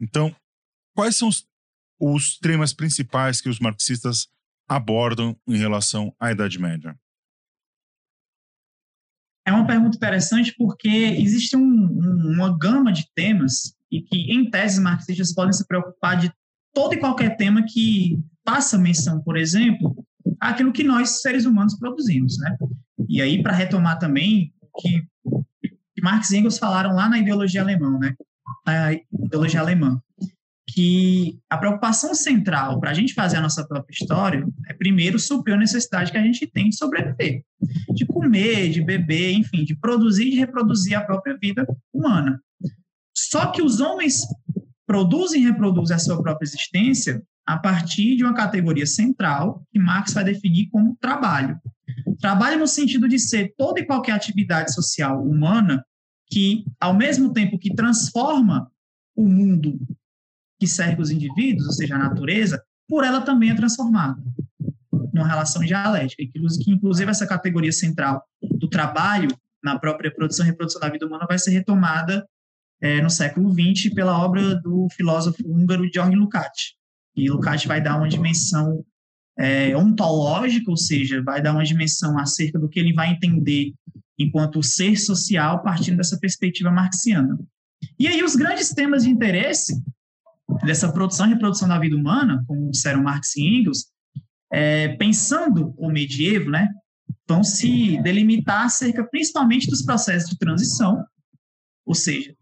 [0.00, 0.34] Então,
[0.94, 1.46] quais são os,
[1.98, 4.28] os temas principais que os marxistas
[4.68, 6.98] abordam em relação à Idade Média?
[9.46, 14.50] É uma pergunta interessante porque existe um, um, uma gama de temas e que, em
[14.50, 16.32] teses marxistas, podem se preocupar de
[16.74, 20.04] todo e qualquer tema que faça menção, por exemplo,
[20.40, 22.36] àquilo que nós, seres humanos, produzimos.
[22.38, 22.56] Né?
[23.08, 25.06] E aí, para retomar também o que
[26.02, 28.14] Marx e Engels falaram lá na ideologia alemã, né?
[28.66, 30.00] Na ideologia alemã,
[30.68, 35.54] que a preocupação central para a gente fazer a nossa própria história é, primeiro, suprir
[35.54, 37.42] a necessidade que a gente tem de sobreviver,
[37.94, 42.40] de comer, de beber, enfim, de produzir e reproduzir a própria vida humana.
[43.16, 44.22] Só que os homens
[44.86, 50.12] produzem e reproduzem a sua própria existência a partir de uma categoria central que Marx
[50.12, 51.58] vai definir como trabalho.
[52.20, 55.84] Trabalho no sentido de ser toda e qualquer atividade social humana
[56.28, 58.70] que, ao mesmo tempo que transforma
[59.14, 59.78] o mundo
[60.58, 64.22] que serve os indivíduos, ou seja, a natureza, por ela também é transformada
[65.12, 69.28] numa relação dialética, que inclusive essa categoria central do trabalho
[69.62, 72.26] na própria produção e reprodução da vida humana vai ser retomada
[72.80, 76.74] é, no século XX pela obra do filósofo húngaro Georg Lukács.
[77.16, 78.84] E Lukács vai dar uma dimensão
[79.38, 83.72] é, ontológica, ou seja, vai dar uma dimensão acerca do que ele vai entender
[84.18, 87.38] enquanto ser social partindo dessa perspectiva marxiana.
[87.98, 89.82] E aí os grandes temas de interesse
[90.64, 93.86] dessa produção e reprodução da vida humana, como disseram Marx e Engels,
[94.50, 96.68] é, pensando o medievo, né,
[97.28, 101.04] vão se delimitar acerca principalmente dos processos de transição,
[101.84, 102.34] ou seja,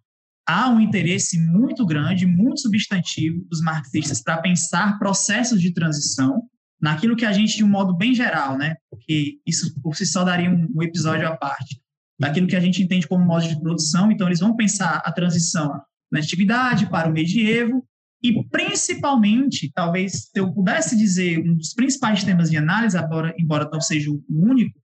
[0.46, 6.48] há um interesse muito grande, muito substantivo dos marxistas para pensar processos de transição
[6.84, 10.22] naquilo que a gente, de um modo bem geral, né, porque isso por si só
[10.22, 11.80] daria um, um episódio à parte,
[12.20, 15.80] daquilo que a gente entende como modo de produção, então eles vão pensar a transição
[16.12, 17.82] na antiguidade para o medievo,
[18.22, 23.70] e principalmente, talvez se eu pudesse dizer um dos principais temas de análise, embora, embora
[23.72, 24.78] não seja o único,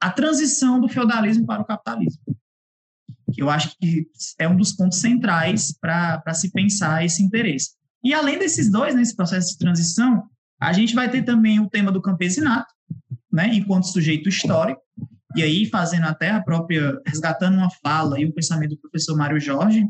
[0.00, 2.22] a transição do feudalismo para o capitalismo.
[3.32, 4.06] Que eu acho que
[4.38, 7.70] é um dos pontos centrais para se pensar esse interesse.
[8.04, 10.24] E além desses dois, nesse né, processo de transição,
[10.60, 12.72] a gente vai ter também o tema do campesinato,
[13.32, 14.82] né, enquanto sujeito histórico,
[15.36, 19.40] e aí fazendo até a própria, resgatando uma fala e um pensamento do professor Mário
[19.40, 19.86] Jorge,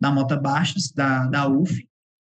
[0.00, 1.86] da Mota Bastos, da, da UF,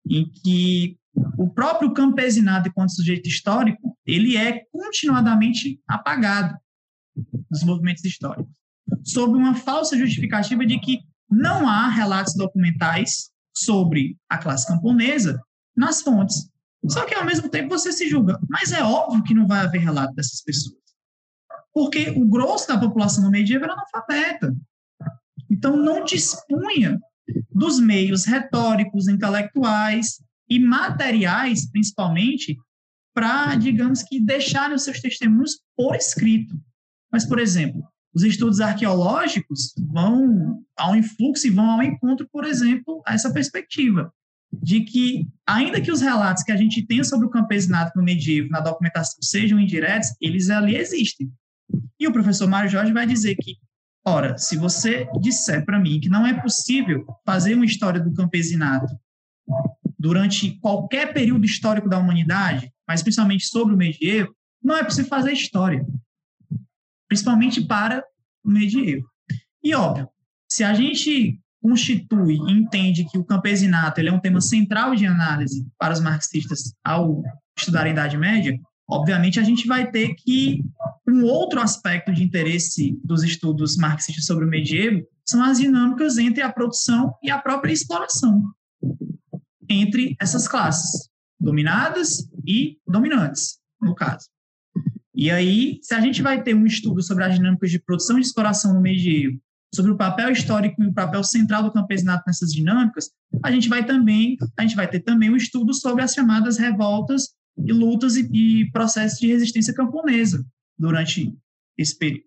[0.07, 0.97] em que
[1.37, 6.57] o próprio campesinato, enquanto sujeito histórico, ele é continuadamente apagado
[7.49, 8.51] nos movimentos históricos,
[9.03, 15.41] sob uma falsa justificativa de que não há relatos documentais sobre a classe camponesa
[15.75, 16.49] nas fontes.
[16.87, 19.79] Só que, ao mesmo tempo, você se julga, mas é óbvio que não vai haver
[19.79, 20.77] relato dessas pessoas.
[21.73, 24.55] Porque o grosso da população no medieval era analfabeta.
[25.49, 26.99] Então, não dispunha
[27.49, 32.57] dos meios retóricos, intelectuais e materiais, principalmente,
[33.13, 36.53] para, digamos que, deixarem os seus testemunhos por escrito.
[37.11, 37.81] Mas, por exemplo,
[38.13, 44.13] os estudos arqueológicos vão ao influxo e vão ao encontro, por exemplo, a essa perspectiva
[44.61, 48.49] de que, ainda que os relatos que a gente tem sobre o campesinato no medievo,
[48.49, 51.31] na documentação, sejam indiretos, eles ali existem.
[51.99, 53.57] E o professor Mário Jorge vai dizer que,
[54.05, 58.93] ora, se você disser para mim que não é possível fazer uma história do campesinato
[59.97, 65.31] durante qualquer período histórico da humanidade, mas principalmente sobre o medievo, não é possível fazer
[65.31, 65.85] história,
[67.07, 68.03] principalmente para
[68.43, 69.07] o medievo.
[69.63, 70.09] E, óbvio,
[70.47, 75.65] se a gente constitui entende que o campesinato ele é um tema central de análise
[75.79, 77.23] para os marxistas ao
[77.57, 80.61] estudar a Idade Média, obviamente a gente vai ter que
[81.07, 86.43] um outro aspecto de interesse dos estudos marxistas sobre o medievo são as dinâmicas entre
[86.43, 88.43] a produção e a própria exploração
[89.69, 94.27] entre essas classes, dominadas e dominantes, no caso.
[95.15, 98.21] E aí, se a gente vai ter um estudo sobre as dinâmicas de produção e
[98.21, 99.39] exploração no medievo
[99.73, 103.09] sobre o papel histórico e o papel central do campesinato nessas dinâmicas,
[103.43, 107.29] a gente vai também, a gente vai ter também um estudo sobre as chamadas revoltas
[107.57, 110.45] e lutas e, e processos de resistência camponesa
[110.77, 111.35] durante
[111.77, 112.25] esse período.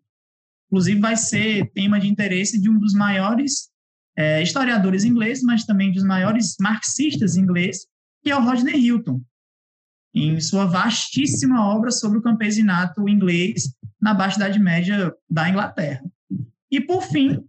[0.67, 3.71] Inclusive, vai ser tema de interesse de um dos maiores
[4.17, 7.87] é, historiadores ingleses, mas também dos maiores marxistas ingleses,
[8.23, 9.21] que é o Rodney Hilton,
[10.13, 16.03] em sua vastíssima obra sobre o campesinato inglês na Baixa Idade Média da Inglaterra.
[16.71, 17.45] E, por fim,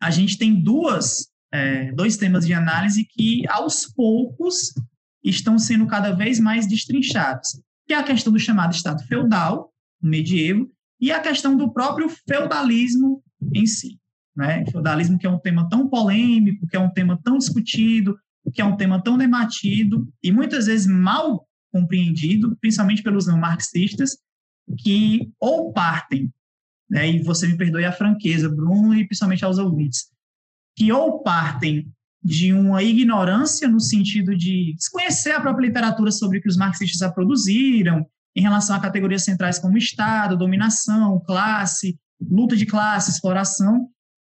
[0.00, 4.74] a gente tem duas, é, dois temas de análise que, aos poucos,
[5.22, 10.70] estão sendo cada vez mais destrinchados, que é a questão do chamado Estado feudal, medievo,
[11.00, 13.22] e a questão do próprio feudalismo
[13.54, 13.98] em si.
[14.36, 14.64] Né?
[14.66, 18.18] Feudalismo que é um tema tão polêmico, que é um tema tão discutido,
[18.52, 24.16] que é um tema tão debatido e muitas vezes mal compreendido, principalmente pelos não marxistas,
[24.78, 26.32] que ou partem
[26.88, 30.06] né, e você me perdoe a franqueza, Bruno, e principalmente aos ouvintes,
[30.76, 36.42] que ou partem de uma ignorância no sentido de desconhecer a própria literatura sobre o
[36.42, 42.56] que os marxistas já produziram, em relação a categorias centrais como Estado, dominação, classe, luta
[42.56, 43.88] de classe, exploração,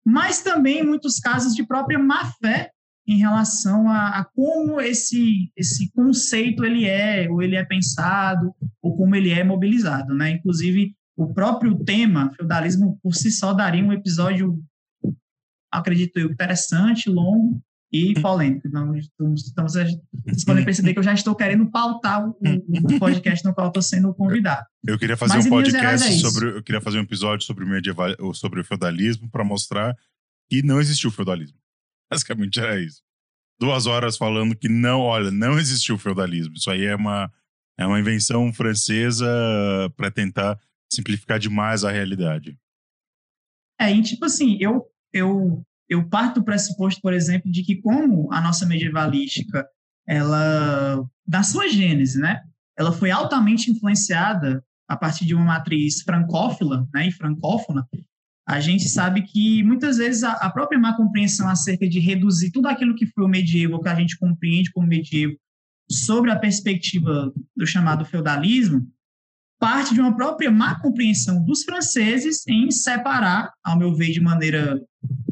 [0.06, 2.72] mas também, muitos casos, de própria má-fé
[3.08, 8.96] em relação a, a, como esse, esse conceito ele é, ou ele é pensado, ou
[8.96, 10.14] como ele é mobilizado.
[10.14, 10.32] Né?
[10.32, 14.60] Inclusive, o próprio tema, feudalismo, por si só, daria um episódio,
[15.72, 18.68] acredito eu, interessante, longo e polêmico.
[18.68, 19.92] Então, então vocês,
[20.26, 23.84] vocês podem perceber que eu já estou querendo pautar o, o podcast no qual estou
[23.84, 24.66] sendo convidado.
[24.84, 26.58] Eu queria fazer Mas, um podcast é sobre.
[26.58, 29.96] Eu queria fazer um episódio sobre o medieval, sobre o feudalismo para mostrar
[30.50, 31.58] que não existiu feudalismo.
[32.12, 33.04] Basicamente era isso.
[33.60, 36.56] Duas horas falando que não, olha, não existiu feudalismo.
[36.56, 37.32] Isso aí é uma,
[37.78, 39.28] é uma invenção francesa
[39.96, 40.60] para tentar
[40.92, 42.58] simplificar demais a realidade.
[43.80, 48.32] É, e tipo assim, eu, eu, eu parto do pressuposto, por exemplo, de que como
[48.32, 49.68] a nossa medievalística,
[50.08, 52.42] ela, da sua gênese, né,
[52.78, 57.88] ela foi altamente influenciada a partir de uma matriz francófila né, e francófona,
[58.48, 62.68] a gente sabe que muitas vezes a, a própria má compreensão acerca de reduzir tudo
[62.68, 65.38] aquilo que foi o medievo, que a gente compreende como medievo,
[65.90, 68.88] sobre a perspectiva do chamado feudalismo,
[69.62, 74.82] parte de uma própria má compreensão dos franceses em separar, ao meu ver, de maneira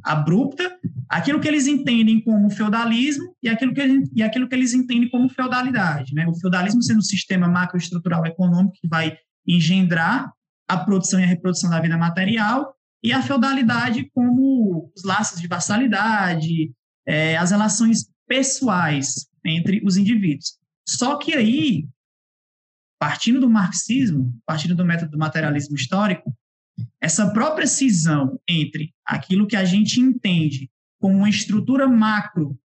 [0.03, 0.71] abrupta,
[1.09, 5.09] aquilo que eles entendem como feudalismo e aquilo que, eles, e aquilo que eles entendem
[5.09, 6.13] como feudalidade.
[6.13, 6.27] Né?
[6.27, 9.17] O feudalismo sendo um sistema macroestrutural econômico que vai
[9.47, 10.31] engendrar
[10.67, 15.47] a produção e a reprodução da vida material, e a feudalidade como os laços de
[15.47, 16.71] vassalidade,
[17.07, 20.59] é, as relações pessoais entre os indivíduos.
[20.87, 21.87] Só que aí
[22.99, 26.35] partindo do marxismo, partindo do método do materialismo histórico,
[27.01, 30.69] essa própria cisão entre aquilo que a gente entende
[30.99, 32.59] como uma estrutura macro,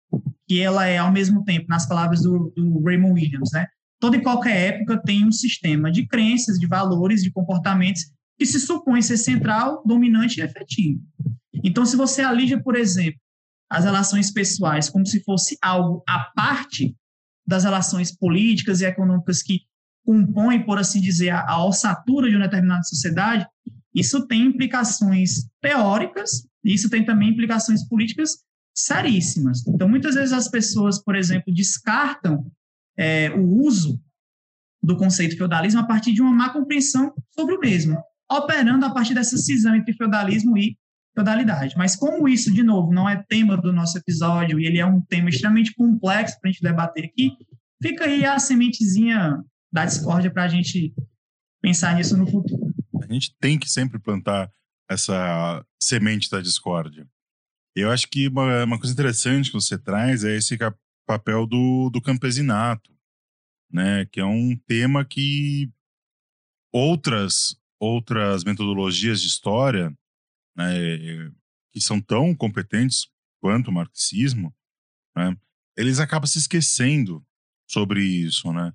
[0.46, 3.66] que ela é ao mesmo tempo, nas palavras do, do Raymond Williams, né?
[4.00, 8.02] Toda e qualquer época tem um sistema de crenças, de valores, de comportamentos
[8.36, 11.00] que se supõe ser central, dominante e efetivo.
[11.62, 13.18] Então, se você alija, por exemplo,
[13.70, 16.94] as relações pessoais como se fosse algo à parte
[17.46, 19.62] das relações políticas e econômicas que
[20.04, 23.46] compõem, por assim dizer, a, a ossatura de uma determinada sociedade,
[23.94, 28.38] isso tem implicações teóricas isso tem também implicações políticas
[28.74, 29.66] seríssimas.
[29.68, 32.50] Então, muitas vezes as pessoas, por exemplo, descartam
[32.96, 34.00] é, o uso
[34.82, 37.98] do conceito feudalismo a partir de uma má compreensão sobre o mesmo,
[38.30, 40.76] operando a partir dessa cisão entre feudalismo e
[41.14, 41.74] feudalidade.
[41.76, 45.00] Mas como isso, de novo, não é tema do nosso episódio e ele é um
[45.00, 47.32] tema extremamente complexo para a gente debater aqui,
[47.82, 49.42] fica aí a sementezinha
[49.74, 50.94] da discórdia para a gente
[51.60, 52.72] pensar nisso no futuro.
[53.02, 54.48] A gente tem que sempre plantar
[54.88, 57.08] essa semente da discórdia.
[57.74, 60.56] Eu acho que uma, uma coisa interessante que você traz é esse
[61.04, 62.96] papel do, do campesinato,
[63.68, 64.06] né?
[64.06, 65.68] Que é um tema que
[66.72, 69.92] outras outras metodologias de história,
[70.56, 70.72] né,
[71.70, 73.08] que são tão competentes
[73.42, 74.54] quanto o marxismo,
[75.14, 75.36] né,
[75.76, 77.22] eles acabam se esquecendo
[77.68, 78.72] sobre isso, né?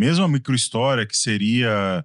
[0.00, 2.02] Mesmo a microhistória, que seria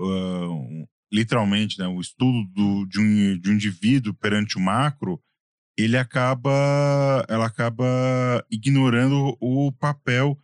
[0.00, 5.22] uh, literalmente né, o estudo do, de, um, de um indivíduo perante o macro,
[5.78, 10.36] ele acaba, ela acaba ignorando o papel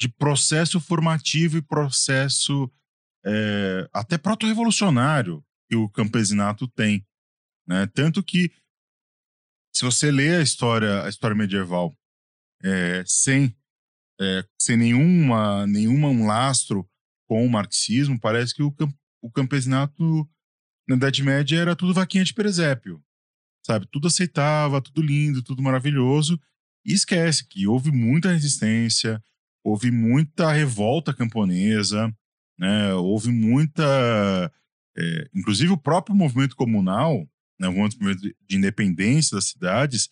[0.00, 2.68] de processo formativo e processo
[3.24, 7.06] é, até proto-revolucionário que o campesinato tem.
[7.68, 7.86] Né?
[7.94, 8.50] Tanto que,
[9.72, 11.96] se você lê a história, a história medieval
[12.64, 13.56] é, sem,
[14.22, 16.88] é, sem nenhuma, nenhuma um lastro
[17.28, 18.74] com o marxismo, parece que o,
[19.22, 20.28] o campesinato
[20.88, 23.02] na Idade Média era tudo vaquinha de presépio.
[23.66, 23.86] Sabe?
[23.90, 26.38] Tudo aceitava, tudo lindo, tudo maravilhoso.
[26.84, 29.22] E esquece que houve muita resistência,
[29.64, 32.12] houve muita revolta camponesa,
[32.58, 32.92] né?
[32.94, 34.52] houve muita.
[34.96, 37.26] É, inclusive o próprio movimento comunal,
[37.58, 40.10] né, o movimento de independência das cidades,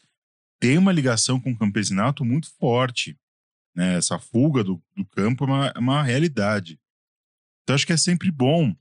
[0.58, 3.18] tem uma ligação com o campesinato muito forte.
[3.80, 3.94] Né?
[3.96, 6.78] Essa fuga do, do campo é uma, é uma realidade.
[7.62, 8.76] Então acho que é sempre bom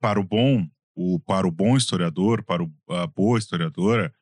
[0.00, 4.12] para o bom, o, para o bom historiador, para o, a boa historiadora,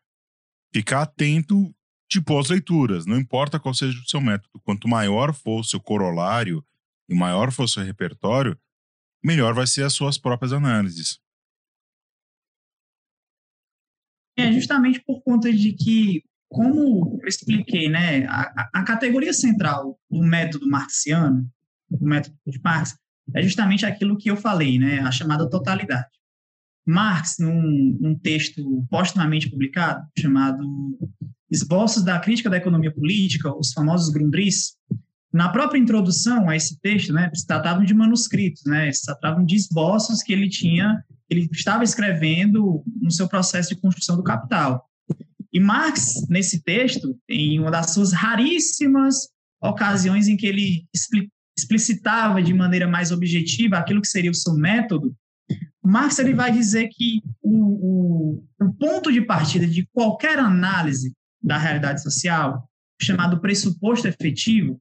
[0.71, 1.75] ficar atento
[2.11, 4.61] tipo às leituras, não importa qual seja o seu método.
[4.65, 6.63] Quanto maior for o seu corolário
[7.09, 8.59] e maior for o seu repertório,
[9.25, 11.19] melhor vai ser as suas próprias análises.
[14.37, 20.23] É justamente por conta de que, como eu expliquei, né, a, a categoria central do
[20.23, 21.49] método marxiano,
[21.91, 22.97] do método de Marx,
[23.35, 26.07] é justamente aquilo que eu falei, né, a chamada totalidade.
[26.87, 30.65] Marx, num, num texto postumamente publicado, chamado
[31.51, 34.73] Esboços da Crítica da Economia Política, os famosos Grundrisse,
[35.33, 39.55] na própria introdução a esse texto, né, se tratavam de manuscritos, né, se tratavam de
[39.55, 44.88] esboços que ele tinha, ele estava escrevendo no seu processo de construção do capital.
[45.53, 49.29] E Marx, nesse texto, em uma das suas raríssimas
[49.63, 50.87] ocasiões em que ele
[51.57, 55.15] explicitava de maneira mais objetiva aquilo que seria o seu método,
[55.83, 61.57] Marx ele vai dizer que o, o, o ponto de partida de qualquer análise da
[61.57, 62.69] realidade social,
[63.01, 64.79] chamado pressuposto efetivo,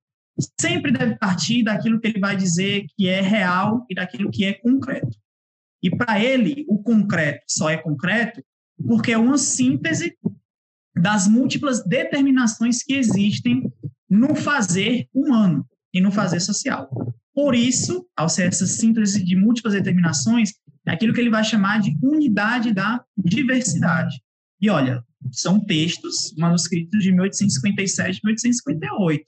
[0.59, 4.53] sempre deve partir daquilo que ele vai dizer que é real e daquilo que é
[4.53, 5.17] concreto.
[5.81, 8.43] E para ele, o concreto só é concreto
[8.85, 10.15] porque é uma síntese
[11.01, 13.71] das múltiplas determinações que existem
[14.09, 16.89] no fazer humano e no fazer social.
[17.33, 20.53] Por isso, ao ser essa síntese de múltiplas determinações,
[20.85, 24.21] é aquilo que ele vai chamar de unidade da diversidade.
[24.59, 29.25] E olha, são textos manuscritos de 1857 e 1858.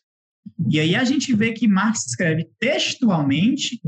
[0.70, 3.80] E aí a gente vê que Marx escreve textualmente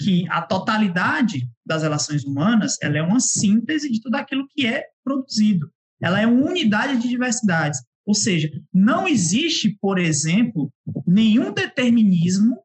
[0.00, 4.84] que a totalidade das relações humanas ela é uma síntese de tudo aquilo que é
[5.04, 5.70] produzido.
[6.00, 7.80] Ela é uma unidade de diversidades.
[8.06, 10.72] Ou seja, não existe, por exemplo,
[11.06, 12.58] nenhum determinismo,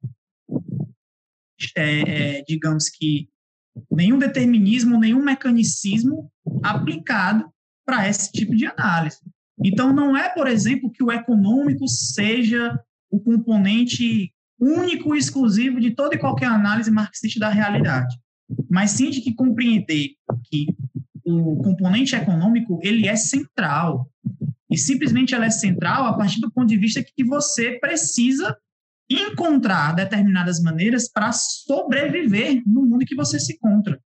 [1.75, 3.27] é, é, digamos que,
[3.91, 6.31] nenhum determinismo, nenhum mecanicismo
[6.63, 7.51] aplicado
[7.85, 9.19] para esse tipo de análise.
[9.63, 12.79] Então, não é, por exemplo, que o econômico seja
[13.09, 18.15] o componente único e exclusivo de toda e qualquer análise marxista da realidade,
[18.69, 20.11] mas sim de que compreender
[20.45, 20.67] que
[21.25, 24.09] o componente econômico ele é central
[24.69, 28.57] e simplesmente ela é central a partir do ponto de vista que você precisa
[29.09, 33.99] encontrar determinadas maneiras para sobreviver no mundo que você se encontra.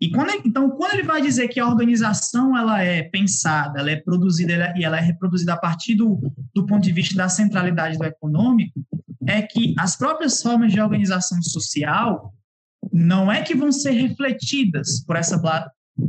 [0.00, 3.96] E quando, então, quando ele vai dizer que a organização ela é pensada, ela é
[3.96, 6.18] produzida ela, e ela é reproduzida a partir do,
[6.54, 8.80] do ponto de vista da centralidade do econômico,
[9.26, 12.34] é que as próprias formas de organização social
[12.90, 15.38] não é que vão ser refletidas por essa,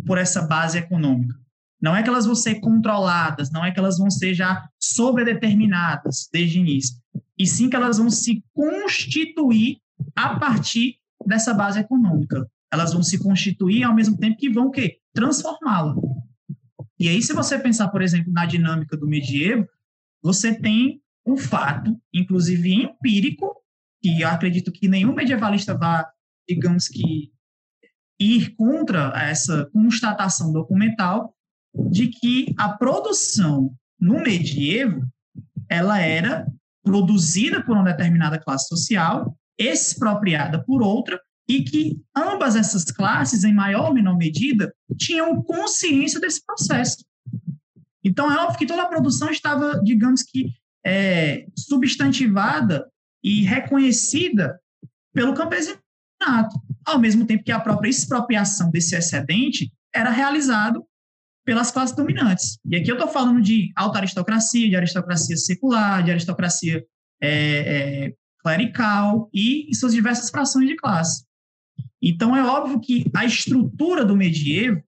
[0.06, 1.36] por essa base econômica,
[1.82, 6.30] Não é que elas vão ser controladas, não é que elas vão ser já sobredeterminadas
[6.32, 6.96] desde o início,
[7.38, 9.80] e sim que elas vão se constituir
[10.16, 12.48] a partir dessa base econômica.
[12.72, 15.00] Elas vão se constituir ao mesmo tempo que vão o quê?
[15.14, 15.96] Transformá-la.
[17.00, 19.68] E aí, se você pensar, por exemplo, na dinâmica do medievo,
[20.22, 23.56] você tem um fato, inclusive empírico,
[24.02, 26.08] que eu acredito que nenhum medievalista vá,
[26.48, 27.32] digamos que,
[28.22, 31.34] ir contra essa constatação documental
[31.90, 35.02] de que a produção no medievo
[35.70, 36.46] ela era
[36.84, 43.54] produzida por uma determinada classe social, expropriada por outra, e que ambas essas classes, em
[43.54, 47.04] maior ou menor medida, tinham consciência desse processo.
[48.04, 50.54] Então, é óbvio que toda a produção estava, digamos que,
[50.86, 52.88] é, substantivada
[53.24, 54.60] e reconhecida
[55.14, 55.34] pelo
[56.86, 60.86] ao mesmo tempo que a própria expropriação desse excedente era realizado
[61.46, 62.60] pelas classes dominantes.
[62.66, 66.84] E aqui eu estou falando de alta aristocracia, de aristocracia secular, de aristocracia
[67.22, 68.14] é, é,
[68.44, 71.26] clerical e suas diversas frações de classe.
[72.02, 74.82] Então, é óbvio que a estrutura do medievo,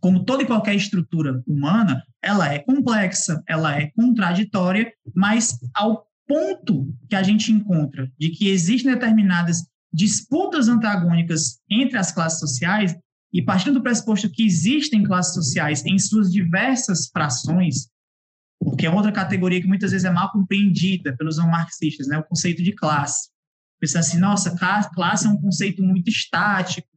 [0.00, 6.92] como toda e qualquer estrutura humana, ela é complexa, ela é contraditória, mas ao ponto
[7.08, 12.94] que a gente encontra de que existem determinadas disputas antagônicas entre as classes sociais,
[13.32, 17.88] e partindo do pressuposto que existem classes sociais em suas diversas frações,
[18.60, 22.24] porque é outra categoria que muitas vezes é mal compreendida pelos não marxistas, né, o
[22.24, 23.30] conceito de classe.
[23.80, 24.54] Pensa assim, nossa,
[24.92, 26.88] classe é um conceito muito estático,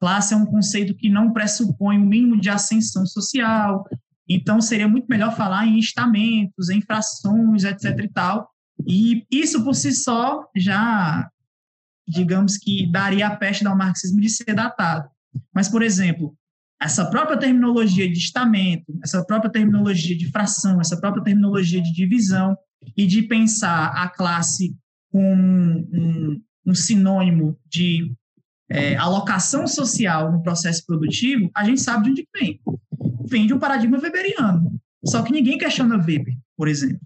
[0.00, 3.84] classe é um conceito que não pressupõe o um mínimo de ascensão social,
[4.28, 8.48] então seria muito melhor falar em estamentos, em frações, etc e tal.
[8.86, 11.28] E isso por si só já,
[12.10, 15.08] digamos que daria a peste ao marxismo de ser datado.
[15.54, 16.34] Mas, por exemplo,
[16.80, 22.56] essa própria terminologia de estamento, essa própria terminologia de fração, essa própria terminologia de divisão,
[22.96, 24.74] e de pensar a classe
[25.10, 28.12] com um, um sinônimo de
[28.68, 32.60] é, alocação social no processo produtivo, a gente sabe de onde vem.
[33.28, 34.80] Vem de um paradigma weberiano.
[35.04, 37.00] Só que ninguém questiona Weber, por exemplo.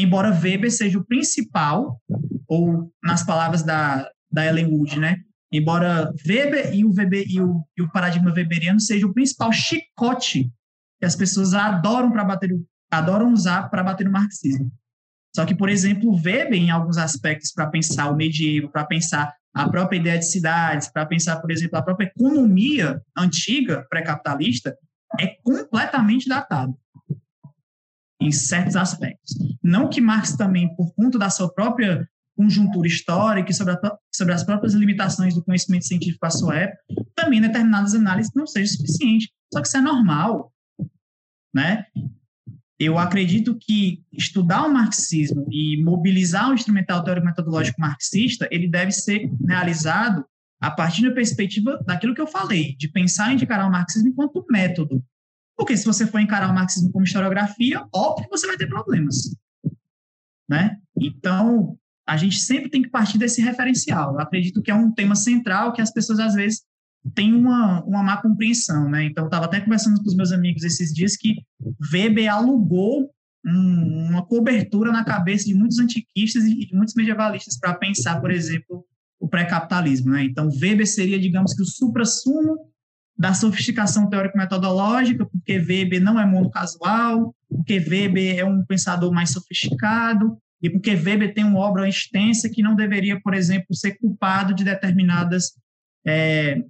[0.00, 2.00] Embora Weber seja o principal,
[2.48, 5.18] ou nas palavras da, da Ellen Wood, né?
[5.52, 10.50] Embora Weber e o, Weber, e o, e o paradigma weberiano seja o principal chicote
[10.98, 12.50] que as pessoas adoram para bater,
[12.90, 14.72] adoram usar para bater no marxismo.
[15.36, 19.68] Só que, por exemplo, Weber, em alguns aspectos, para pensar o medievo, para pensar a
[19.68, 24.74] própria ideia de cidades, para pensar, por exemplo, a própria economia antiga, pré-capitalista,
[25.18, 26.74] é completamente datado
[28.20, 29.34] em certos aspectos.
[29.62, 34.32] Não que Marx também, por conta da sua própria conjuntura histórica e sobre, a, sobre
[34.32, 36.82] as próprias limitações do conhecimento científico à sua época,
[37.14, 39.28] também determinadas análises não sejam suficientes.
[39.52, 40.52] Só que isso é normal,
[41.54, 41.84] né?
[42.78, 49.30] Eu acredito que estudar o marxismo e mobilizar o instrumental teórico-metodológico marxista, ele deve ser
[49.46, 50.24] realizado
[50.58, 54.46] a partir da perspectiva daquilo que eu falei, de pensar em encarar o marxismo enquanto
[54.48, 55.04] método.
[55.60, 59.36] Porque se você for encarar o marxismo como historiografia, óbvio que você vai ter problemas.
[60.48, 60.78] Né?
[60.98, 61.76] Então,
[62.08, 64.14] a gente sempre tem que partir desse referencial.
[64.14, 66.62] Eu acredito que é um tema central que as pessoas, às vezes,
[67.14, 69.04] tem uma, uma má compreensão, né?
[69.04, 71.36] Então, eu estava até conversando com os meus amigos esses dias que
[71.92, 73.10] Weber alugou
[73.44, 78.30] um, uma cobertura na cabeça de muitos antiquistas e de muitos medievalistas para pensar, por
[78.30, 78.82] exemplo,
[79.20, 80.24] o pré-capitalismo, né?
[80.24, 82.70] Então, Weber seria, digamos que, o supra-sumo
[83.20, 90.38] da sofisticação teórico-metodológica, porque Weber não é monocasual, porque Weber é um pensador mais sofisticado,
[90.62, 94.64] e porque Weber tem uma obra extensa que não deveria, por exemplo, ser culpado de
[94.64, 95.52] determinadas
[96.06, 96.64] é,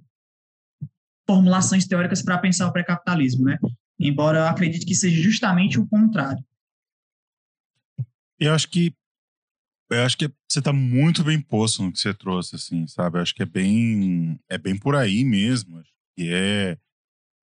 [1.25, 3.57] formulações teóricas para pensar o pré-capitalismo, né?
[3.97, 6.43] Embora eu acredite que seja justamente o contrário.
[8.37, 8.93] Eu acho que
[9.89, 13.17] eu acho que você está muito bem posto no que você trouxe, assim, sabe?
[13.17, 15.81] Eu acho que é bem é bem por aí mesmo,
[16.15, 16.77] que é,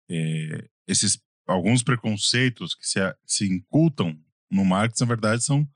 [0.09, 4.17] é esses alguns preconceitos que se, se incultam
[4.51, 5.67] no Marx, na verdade, são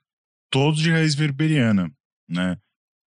[0.52, 1.92] todos de raiz weberiana,
[2.28, 2.58] né?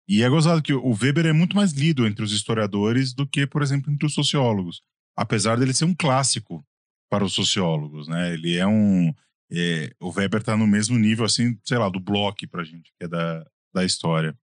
[0.09, 3.47] E é gozado que o Weber é muito mais lido entre os historiadores do que,
[3.47, 4.81] por exemplo, entre os sociólogos
[5.17, 6.65] apesar dele ser um clássico
[7.11, 8.35] para os sociólogos, né?
[8.35, 9.13] Ele é um
[9.51, 12.93] é, o Weber está no mesmo nível, assim, sei lá, do Bloch para a gente,
[12.99, 14.37] que é da, da história.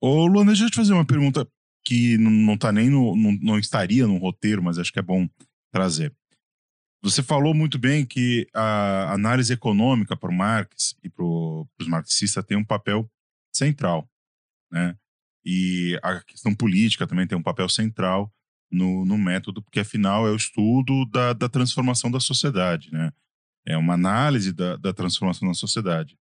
[0.00, 1.46] Ô, Luana, deixa eu te fazer uma pergunta
[1.84, 5.28] que não, tá nem no, não, não estaria no roteiro, mas acho que é bom
[5.72, 6.14] trazer.
[7.02, 12.44] Você falou muito bem que a análise econômica para o Marx e para os marxistas
[12.46, 13.10] tem um papel
[13.54, 14.08] central,
[14.72, 14.96] né?
[15.44, 18.32] E a questão política também tem um papel central
[18.72, 23.12] no, no método, porque afinal é o estudo da, da transformação da sociedade, né?
[23.66, 26.16] É uma análise da, da transformação da sociedade.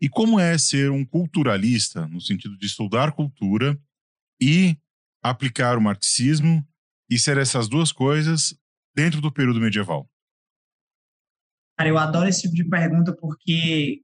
[0.00, 3.78] E como é ser um culturalista, no sentido de estudar cultura
[4.40, 4.76] e
[5.30, 6.66] aplicar o marxismo
[7.10, 8.54] e ser essas duas coisas
[8.94, 10.08] dentro do período medieval?
[11.78, 14.00] Cara, eu adoro esse tipo de pergunta porque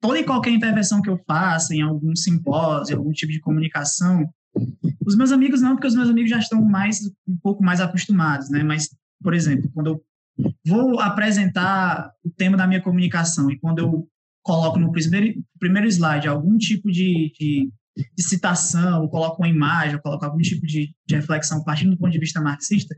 [0.00, 4.28] toda e qualquer intervenção que eu faça em algum simpósio, algum tipo de comunicação,
[5.06, 8.50] os meus amigos não, porque os meus amigos já estão mais um pouco mais acostumados,
[8.50, 8.62] né?
[8.62, 8.88] Mas,
[9.22, 10.04] por exemplo, quando eu
[10.66, 14.08] vou apresentar o tema da minha comunicação e quando eu
[14.42, 19.96] coloco no primeiro, primeiro slide algum tipo de, de, de citação, ou coloco uma imagem,
[19.96, 22.94] ou coloco algum tipo de, de reflexão partindo do ponto de vista marxista,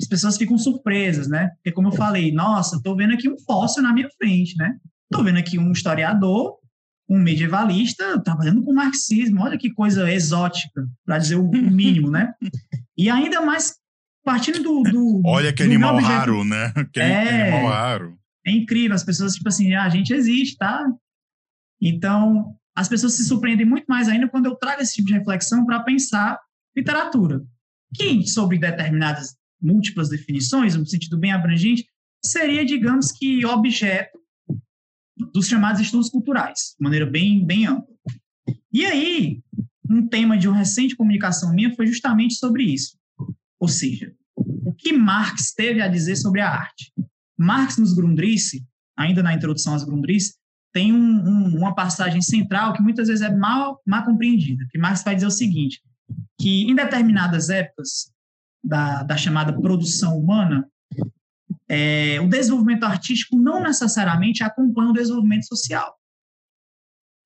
[0.00, 1.50] as pessoas ficam surpresas, né?
[1.56, 4.76] Porque, como eu falei, nossa, estou vendo aqui um fóssil na minha frente, né?
[5.10, 6.58] Estou vendo aqui um historiador,
[7.08, 9.42] um medievalista trabalhando com marxismo.
[9.42, 12.32] Olha que coisa exótica, para dizer o mínimo, né?
[12.96, 13.74] E ainda mais
[14.24, 14.82] partindo do.
[14.82, 16.72] do Olha que do animal raro, né?
[16.92, 18.18] Que é, animal raro.
[18.46, 20.84] É incrível, as pessoas, tipo assim, ah, a gente existe, tá?
[21.80, 25.64] Então, as pessoas se surpreendem muito mais ainda quando eu trago esse tipo de reflexão
[25.64, 26.38] para pensar
[26.76, 27.42] literatura,
[27.94, 31.88] que sobre determinadas múltiplas definições, no sentido bem abrangente,
[32.22, 34.18] seria, digamos que, objeto
[35.32, 37.94] dos chamados estudos culturais, de maneira bem, bem ampla.
[38.70, 39.40] E aí,
[39.88, 42.98] um tema de uma recente comunicação minha foi justamente sobre isso.
[43.58, 46.92] Ou seja, o que Marx teve a dizer sobre a arte.
[47.38, 50.34] Marx, nos Grundrisse, ainda na introdução às Grundrisse,
[50.76, 55.02] tem um, um, uma passagem central que muitas vezes é mal, mal compreendida, que Marx
[55.02, 55.80] vai dizer o seguinte,
[56.38, 58.12] que em determinadas épocas
[58.62, 60.68] da, da chamada produção humana,
[61.66, 65.96] é, o desenvolvimento artístico não necessariamente acompanha o desenvolvimento social.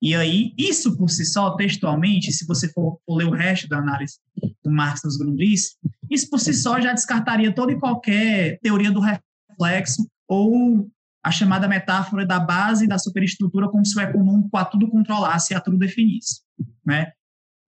[0.01, 3.79] E aí, isso por si só, textualmente, se você for, for ler o resto da
[3.79, 4.17] análise
[4.63, 5.75] do Marx nos Grundrisse,
[6.09, 10.89] isso por si só já descartaria toda e qualquer teoria do reflexo ou
[11.23, 15.55] a chamada metáfora da base da superestrutura como se o econômico a tudo controlasse e
[15.55, 16.41] a tudo definisse.
[16.85, 17.11] Né?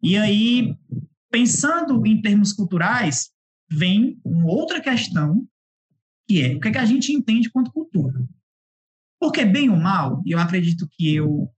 [0.02, 0.76] E aí,
[1.32, 3.32] pensando em termos culturais,
[3.70, 5.48] vem uma outra questão,
[6.28, 8.26] que é o que, é que a gente entende quanto cultura.
[9.20, 11.50] Porque, bem ou mal, e eu acredito que eu,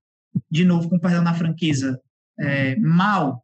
[0.51, 1.99] de novo, com perdão na franqueza,
[2.39, 3.43] é, mal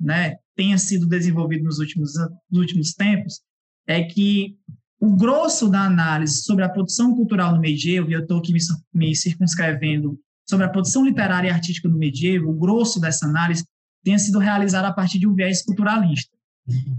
[0.00, 2.14] né, tenha sido desenvolvido nos últimos,
[2.50, 3.40] nos últimos tempos,
[3.86, 4.58] é que
[5.00, 8.60] o grosso da análise sobre a produção cultural no medievo, e eu estou aqui me,
[8.92, 13.64] me circunscrevendo sobre a produção literária e artística no medievo, o grosso dessa análise
[14.04, 16.36] tenha sido realizado a partir de um viés culturalista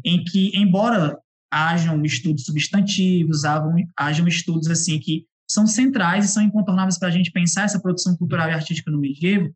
[0.03, 1.17] em que, embora
[1.51, 7.31] hajam estudos substantivos, hajam, estudos assim que são centrais e são incontornáveis para a gente
[7.31, 9.53] pensar essa produção cultural e artística no medievo,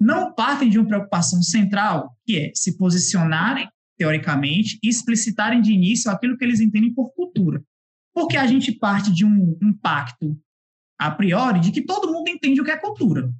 [0.00, 3.68] não partem de uma preocupação central, que é se posicionarem,
[3.98, 7.62] teoricamente, e explicitarem de início aquilo que eles entendem por cultura.
[8.16, 10.40] Porque a gente parte de um, um pacto
[10.98, 13.30] a priori de que todo mundo entende o que é cultura.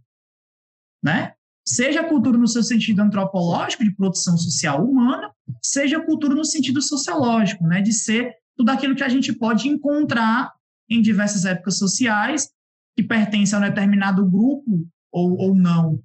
[1.02, 1.32] Né?
[1.66, 7.66] Seja cultura no seu sentido antropológico, de produção social humana, seja cultura no sentido sociológico,
[7.66, 10.52] né, de ser tudo aquilo que a gente pode encontrar
[10.90, 12.50] em diversas épocas sociais,
[12.94, 15.98] que pertence a um determinado grupo ou, ou não,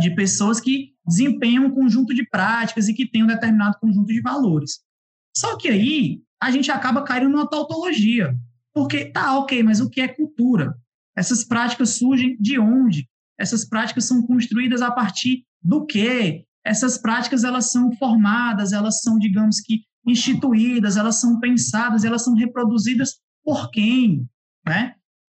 [0.00, 4.20] de pessoas que desempenham um conjunto de práticas e que têm um determinado conjunto de
[4.20, 4.80] valores.
[5.36, 8.36] Só que aí a gente acaba caindo numa tautologia,
[8.74, 10.76] porque tá, ok, mas o que é cultura?
[11.16, 13.08] Essas práticas surgem de onde?
[13.38, 16.44] Essas práticas são construídas a partir do quê?
[16.64, 22.34] Essas práticas elas são formadas, elas são, digamos que, instituídas, elas são pensadas, elas são
[22.34, 24.28] reproduzidas por quem,
[24.66, 24.96] né?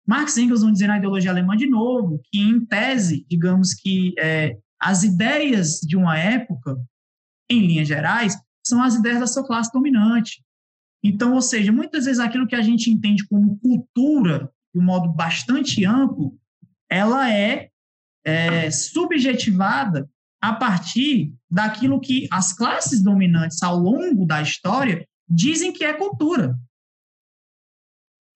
[0.06, 4.14] Marx e Engels vão dizer na ideologia alemã de novo que, em tese, digamos que
[4.18, 6.76] é, as ideias de uma época,
[7.50, 10.44] em linhas gerais, são as ideias da sua classe dominante.
[11.02, 15.08] Então, ou seja, muitas vezes aquilo que a gente entende como cultura, de um modo
[15.08, 16.38] bastante amplo,
[16.88, 17.70] ela é
[18.24, 20.08] é, subjetivada
[20.40, 26.58] a partir daquilo que as classes dominantes ao longo da história dizem que é cultura.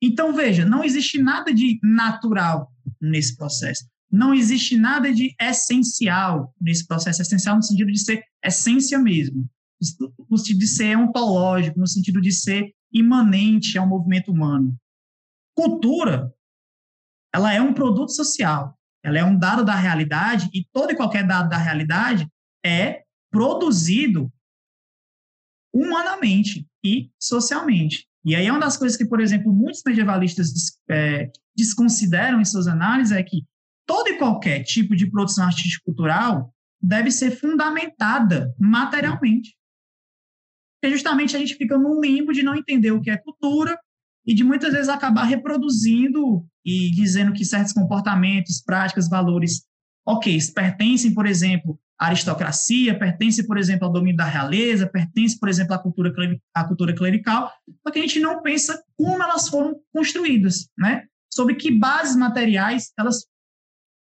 [0.02, 3.86] Então, veja, não existe nada de natural nesse processo.
[4.10, 7.22] Não existe nada de essencial nesse processo.
[7.22, 9.48] Essencial no sentido de ser essência mesmo,
[10.30, 14.76] no sentido de ser ontológico, no sentido de ser imanente ao movimento humano.
[15.54, 16.32] Cultura,
[17.34, 18.78] ela é um produto social.
[19.04, 22.26] Ela é um dado da realidade e todo e qualquer dado da realidade
[22.64, 24.32] é produzido
[25.72, 28.06] humanamente e socialmente.
[28.24, 30.50] E aí, uma das coisas que, por exemplo, muitos medievalistas
[30.90, 33.44] é, desconsideram em suas análises é que
[33.86, 36.52] todo e qualquer tipo de produção artístico-cultural
[36.82, 39.56] deve ser fundamentada materialmente.
[40.80, 43.78] Porque justamente a gente fica num limbo de não entender o que é cultura
[44.26, 49.64] e de muitas vezes acabar reproduzindo e dizendo que certos comportamentos, práticas, valores,
[50.04, 55.48] ok, pertencem, por exemplo, à aristocracia, pertencem, por exemplo, ao domínio da realeza, pertencem, por
[55.48, 56.12] exemplo, à cultura,
[56.54, 57.50] à cultura clerical,
[57.82, 61.04] só que a gente não pensa como elas foram construídas, né?
[61.32, 63.26] Sobre que bases materiais elas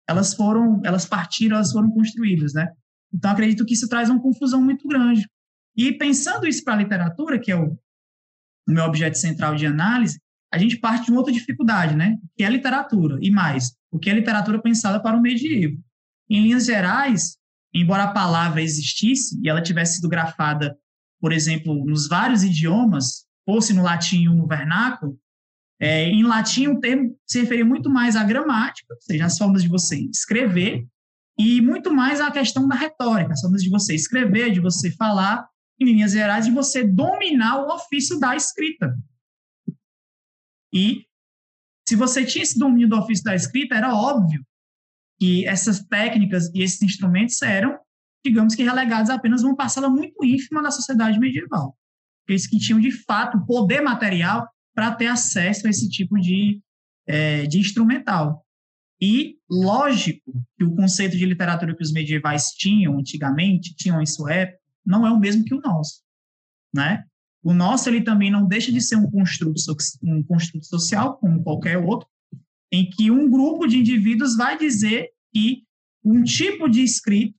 [0.09, 2.69] elas foram, elas partiram, elas foram construídas, né?
[3.13, 5.27] Então acredito que isso traz uma confusão muito grande.
[5.75, 7.77] E pensando isso para a literatura, que é o,
[8.67, 10.19] meu objeto central de análise,
[10.53, 12.17] a gente parte de uma outra dificuldade, né?
[12.35, 15.77] Que é a literatura, e mais, o que é literatura pensada para o medievo.
[16.29, 17.37] Em linhas gerais,
[17.73, 20.77] embora a palavra existisse e ela tivesse sido grafada,
[21.19, 25.17] por exemplo, nos vários idiomas, fosse no latim ou no vernáculo,
[25.79, 29.63] é, em latim o termo se referia muito mais à gramática, ou seja, as formas
[29.63, 30.85] de você escrever,
[31.39, 35.47] e muito mais à questão da retórica, as formas de você escrever, de você falar,
[35.83, 38.95] em linhas gerais, de você dominar o ofício da escrita.
[40.73, 41.05] E
[41.87, 44.45] se você tinha esse domínio do ofício da escrita, era óbvio
[45.19, 47.77] que essas técnicas e esses instrumentos eram,
[48.25, 51.77] digamos que, relegados a apenas uma parcela muito ínfima da sociedade medieval.
[52.23, 56.61] Aqueles que tinham, de fato, poder material para ter acesso a esse tipo de,
[57.07, 58.45] é, de instrumental.
[59.01, 64.33] E lógico que o conceito de literatura que os medievais tinham antigamente, tinham em sua
[64.33, 66.01] época, não é o mesmo que o nosso,
[66.73, 67.05] né?
[67.43, 69.59] O nosso ele também não deixa de ser um construto,
[70.03, 72.07] um construto social, como qualquer outro,
[72.71, 75.63] em que um grupo de indivíduos vai dizer que
[76.03, 77.35] um tipo de escrito,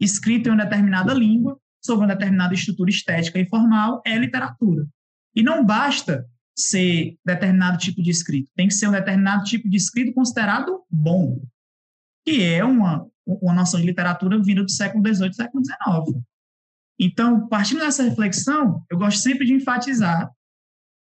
[0.00, 4.86] escrito em uma determinada língua, sobre uma determinada estrutura estética e formal, é literatura.
[5.34, 6.26] E não basta
[6.56, 11.40] ser determinado tipo de escrito, tem que ser um determinado tipo de escrito considerado bom,
[12.24, 16.24] que é uma, uma noção de literatura vinda do século XVIII século XIX.
[16.98, 20.30] Então, partindo dessa reflexão, eu gosto sempre de enfatizar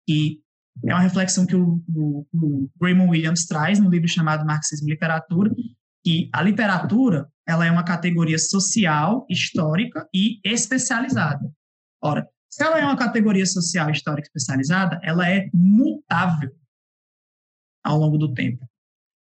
[0.06, 0.40] que
[0.84, 4.92] é uma reflexão que o, o, o Raymond Williams traz no livro chamado Marxismo e
[4.92, 5.54] Literatura,
[6.04, 11.50] que a literatura ela é uma categoria social, histórica e especializada.
[12.02, 16.50] Ora, se ela é uma categoria social, histórica especializada, ela é mutável
[17.84, 18.66] ao longo do tempo.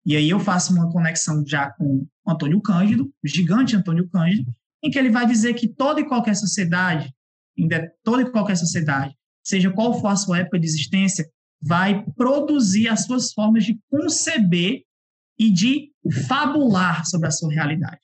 [0.06, 4.90] E aí eu faço uma conexão já com Antônio Cândido, o gigante Antônio Cândido, em
[4.90, 7.14] que ele vai dizer que toda e qualquer sociedade,
[8.04, 11.30] toda e qualquer sociedade, seja qual for a sua época de existência,
[11.62, 14.84] vai produzir as suas formas de conceber
[15.38, 15.92] e de
[16.28, 18.00] fabular sobre a sua realidade.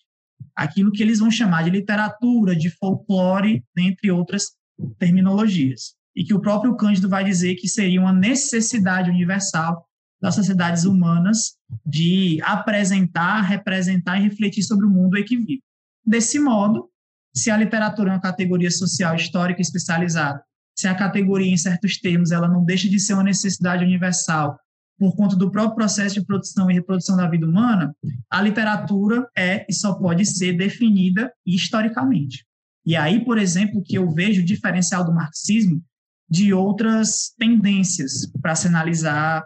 [0.55, 4.53] Aquilo que eles vão chamar de literatura, de folclore, entre outras
[4.97, 5.95] terminologias.
[6.15, 9.84] E que o próprio Cândido vai dizer que seria uma necessidade universal
[10.21, 11.55] das sociedades humanas
[11.85, 15.61] de apresentar, representar e refletir sobre o mundo em que vive.
[16.05, 16.89] Desse modo,
[17.35, 20.41] se a literatura é uma categoria social histórica especializada,
[20.77, 24.57] se a categoria, em certos termos, ela não deixa de ser uma necessidade universal
[24.97, 27.93] por conta do próprio processo de produção e reprodução da vida humana,
[28.29, 32.45] a literatura é e só pode ser definida historicamente.
[32.85, 35.83] E aí, por exemplo, que eu vejo o diferencial do marxismo
[36.29, 39.43] de outras tendências para se analisar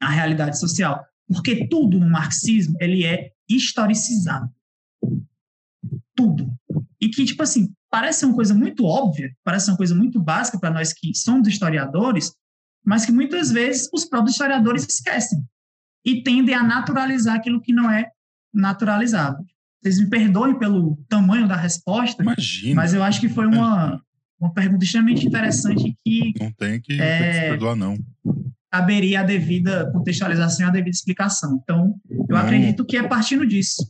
[0.00, 1.04] a realidade social.
[1.28, 4.50] Porque tudo no marxismo, ele é historicizado
[6.16, 6.50] tudo.
[7.00, 10.70] E que, tipo assim, parece uma coisa muito óbvia, parece uma coisa muito básica para
[10.70, 12.32] nós que somos historiadores,
[12.84, 15.44] mas que muitas vezes os próprios historiadores esquecem
[16.04, 18.10] e tendem a naturalizar aquilo que não é
[18.52, 19.44] naturalizado.
[19.82, 22.74] Vocês me perdoem pelo tamanho da resposta, Imagina.
[22.74, 24.00] mas eu acho que foi uma,
[24.40, 26.32] uma pergunta extremamente interessante que...
[26.40, 27.98] Não tem que, é, tem que se perdoar, não.
[28.76, 31.58] Caberia a devida contextualização e a devida explicação.
[31.62, 32.36] Então, eu não.
[32.36, 33.86] acredito que é partindo disso.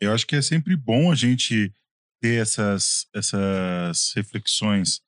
[0.00, 1.74] Eu acho que é sempre bom a gente
[2.22, 5.02] ter essas, essas reflexões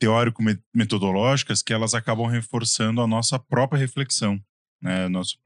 [0.00, 4.42] teórico-metodológicas que elas acabam reforçando a nossa própria reflexão,
[4.82, 5.08] né?
[5.08, 5.38] Nosso,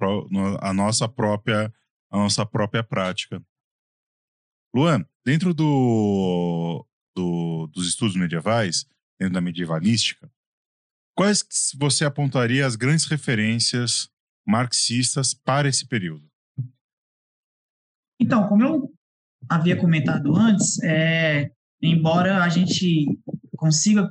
[0.61, 1.72] a nossa própria
[2.11, 3.45] a nossa própria prática.
[4.74, 8.87] Luan, dentro do, do, dos estudos medievais,
[9.18, 10.30] dentro da medievalística,
[11.15, 11.45] quais
[11.79, 14.09] você apontaria as grandes referências
[14.47, 16.29] marxistas para esse período?
[18.21, 18.93] Então, como eu
[19.49, 21.51] havia comentado antes, é,
[21.83, 23.07] embora a gente
[23.57, 24.11] consiga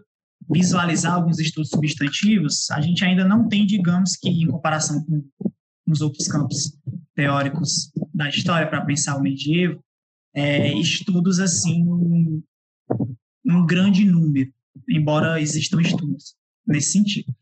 [0.52, 5.24] visualizar alguns estudos substantivos, a gente ainda não tem, digamos que, em comparação com
[5.88, 6.78] os outros campos
[7.16, 9.84] teóricos da história para pensar o medievo,
[10.36, 11.84] é, estudos assim
[13.46, 14.52] um grande número,
[14.90, 16.36] embora existam estudos
[16.66, 17.34] nesse sentido.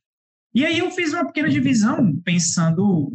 [0.54, 3.12] E aí eu fiz uma pequena divisão, pensando,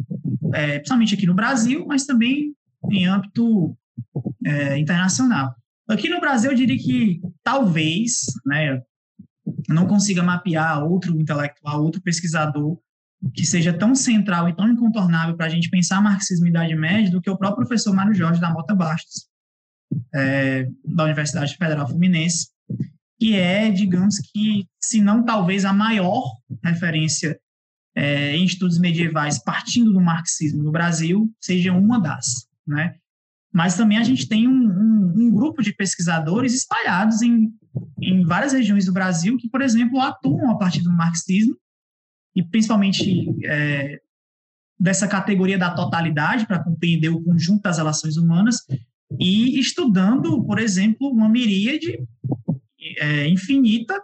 [0.53, 2.55] é, principalmente aqui no Brasil, mas também
[2.91, 3.77] em âmbito
[4.45, 5.55] é, internacional.
[5.87, 8.81] Aqui no Brasil, eu diria que talvez, né,
[9.69, 12.77] não consiga mapear outro intelectual, outro pesquisador
[13.33, 17.11] que seja tão central e tão incontornável para a gente pensar marxismo e Idade Média
[17.11, 19.27] do que o próprio professor Mário Jorge da Mota Bastos,
[20.13, 22.49] é, da Universidade Federal Fluminense,
[23.19, 26.23] que é, digamos que, se não talvez a maior
[26.63, 27.39] referência
[27.95, 32.95] é, em estudos medievais partindo do marxismo no Brasil, seja uma das, né?
[33.51, 37.51] Mas também a gente tem um, um, um grupo de pesquisadores espalhados em,
[37.99, 41.57] em várias regiões do Brasil que, por exemplo, atuam a partir do marxismo
[42.35, 43.99] e principalmente é,
[44.79, 48.57] dessa categoria da totalidade para compreender o conjunto das relações humanas
[49.19, 51.97] e estudando, por exemplo, uma miríade
[52.97, 54.01] é, infinita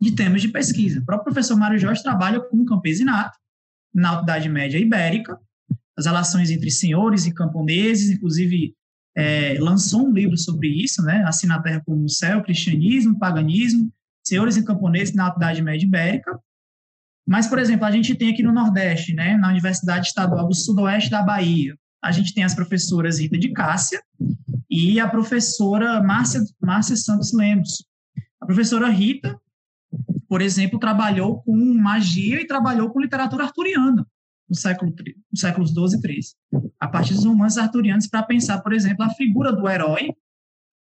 [0.00, 1.00] de temas de pesquisa.
[1.00, 3.36] O próprio professor Mário Jorge trabalha com o campesinato
[3.94, 5.38] na Idade Média Ibérica,
[5.96, 8.74] as relações entre senhores e camponeses, inclusive
[9.16, 13.92] é, lançou um livro sobre isso, né, Assim na Terra como no Céu, Cristianismo, Paganismo,
[14.24, 16.38] Senhores e Camponeses na Idade Média Ibérica.
[17.26, 21.10] Mas, por exemplo, a gente tem aqui no Nordeste, né, na Universidade Estadual do Sudoeste
[21.10, 24.00] da Bahia, a gente tem as professoras Rita de Cássia
[24.70, 27.84] e a professora Márcia, Márcia Santos Lemos.
[28.48, 29.38] Professora Rita,
[30.26, 34.06] por exemplo, trabalhou com magia e trabalhou com literatura arturiana
[34.48, 34.90] no século,
[35.30, 36.34] nos séculos 12 e 13,
[36.80, 40.14] a partir dos romances arturianos, para pensar, por exemplo, a figura do herói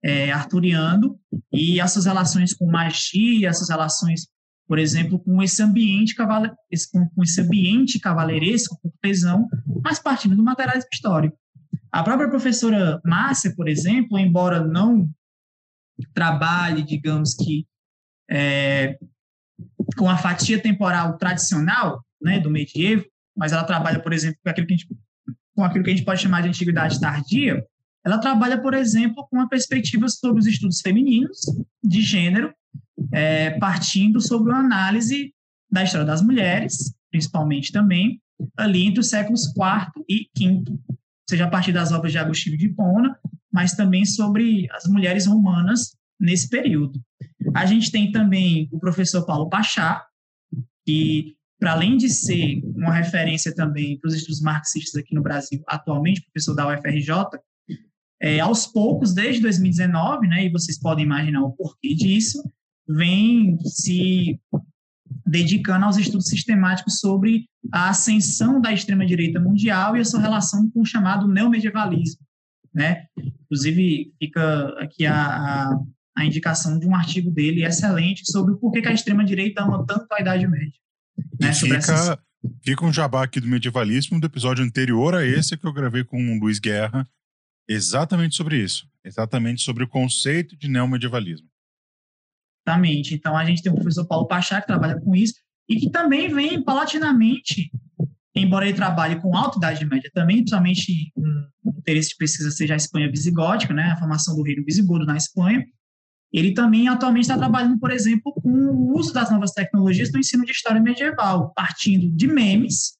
[0.03, 1.17] é, arturiano
[1.53, 4.27] e essas relações com magia, essas relações,
[4.67, 9.47] por exemplo, com esse ambiente, cavale, esse, com esse ambiente cavaleiresco, cortesão,
[9.85, 11.39] mas partindo do materialismo histórico.
[11.93, 15.09] A própria professora Márcia, por exemplo, embora não
[16.15, 17.67] trabalhe, digamos que,
[18.31, 18.99] é,
[19.97, 23.05] com a fatia temporal tradicional né, do medievo,
[23.37, 24.89] mas ela trabalha, por exemplo, com aquilo que a gente,
[25.55, 27.65] com aquilo que a gente pode chamar de antiguidade tardia,
[28.05, 31.39] ela trabalha, por exemplo, com uma perspectiva sobre os estudos femininos
[31.83, 32.53] de gênero,
[33.13, 35.33] é, partindo sobre uma análise
[35.71, 38.21] da história das mulheres, principalmente também,
[38.57, 40.65] ali entre os séculos IV e V,
[41.33, 43.19] seja a partir das obras de Agostinho de Hipona,
[43.51, 47.01] mas também sobre as mulheres romanas nesse período.
[47.55, 50.05] A gente tem também o professor Paulo Pachá,
[50.87, 55.63] que para além de ser uma referência também para os estudos marxistas aqui no Brasil,
[55.67, 57.11] atualmente, professor da UFRJ,
[58.21, 62.43] é, aos poucos, desde 2019, né, e vocês podem imaginar o porquê disso,
[62.87, 64.39] vem se
[65.27, 70.81] dedicando aos estudos sistemáticos sobre a ascensão da extrema-direita mundial e a sua relação com
[70.81, 72.21] o chamado neomedievalismo.
[72.75, 73.07] Né?
[73.45, 75.81] Inclusive, fica aqui a, a,
[76.17, 80.07] a indicação de um artigo dele excelente sobre o porquê que a extrema-direita ama tanto
[80.13, 80.73] a Idade Média.
[81.41, 82.17] Né, fica, essas...
[82.65, 86.17] fica um jabá aqui do medievalismo do episódio anterior a esse que eu gravei com
[86.17, 87.09] o Luiz Guerra,
[87.69, 88.91] exatamente sobre isso.
[89.05, 91.52] Exatamente sobre o conceito de neomedievalismo.
[92.67, 93.15] Exatamente.
[93.15, 95.35] Então a gente tem o professor Paulo Pachá, que trabalha com isso,
[95.69, 97.71] e que também vem paulatinamente,
[98.35, 102.77] embora ele trabalhe com alta idade média também, principalmente um interesse de pesquisa seja a
[102.77, 105.65] Espanha visigótica, né, a formação do reino visigodo na Espanha,
[106.33, 110.45] ele também atualmente está trabalhando, por exemplo, com o uso das novas tecnologias no ensino
[110.45, 112.97] de história medieval, partindo de memes,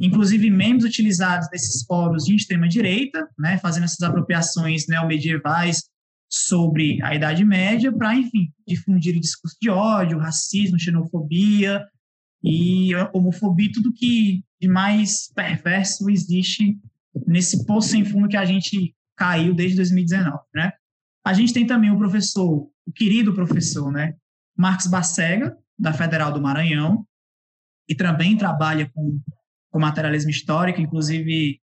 [0.00, 5.82] inclusive memes utilizados nesses fóruns de extrema-direita, né, fazendo essas apropriações neomedievais
[6.28, 11.86] sobre a Idade Média, para, enfim, difundir o discurso de ódio, racismo, xenofobia
[12.42, 16.78] e homofobia, tudo que de mais perverso existe
[17.26, 20.72] nesse poço sem fundo que a gente caiu desde 2019, né?
[21.24, 24.14] A gente tem também o professor, o querido professor, né,
[24.56, 27.06] Marcos Bacega, da Federal do Maranhão,
[27.88, 29.20] e também trabalha com,
[29.70, 31.60] com materialismo histórico, inclusive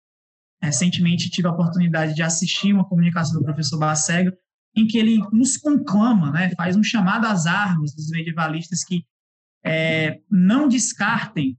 [0.62, 4.36] recentemente tive a oportunidade de assistir uma comunicação do professor Bacega,
[4.74, 9.04] em que ele nos conclama, né, faz um chamado às armas dos medievalistas que
[9.64, 11.56] é, não descartem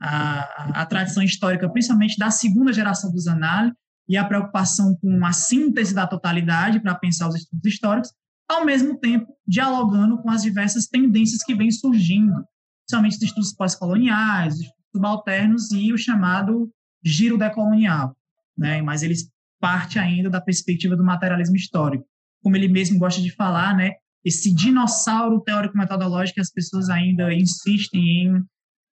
[0.00, 3.76] a, a, tradição histórica, principalmente da segunda geração dos análises,
[4.08, 8.10] e a preocupação com a síntese da totalidade para pensar os estudos históricos,
[8.48, 12.42] ao mesmo tempo dialogando com as diversas tendências que vêm surgindo,
[12.86, 16.70] principalmente os estudos pós-coloniais, os estudos subalternos e o chamado
[17.04, 18.16] giro decolonial,
[18.56, 18.80] né?
[18.80, 19.30] Mas eles
[19.60, 22.07] parte ainda da perspectiva do materialismo histórico,
[22.42, 23.92] como ele mesmo gosta de falar, né?
[24.24, 28.44] Esse dinossauro teórico-metodológico que as pessoas ainda insistem em,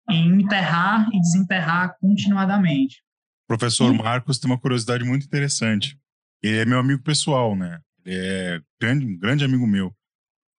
[0.09, 3.03] em enterrar e desenterrar continuadamente.
[3.47, 5.99] Professor Marcos tem uma curiosidade muito interessante.
[6.41, 7.79] Ele é meu amigo pessoal, né?
[8.05, 9.95] Ele é grande, um grande amigo meu.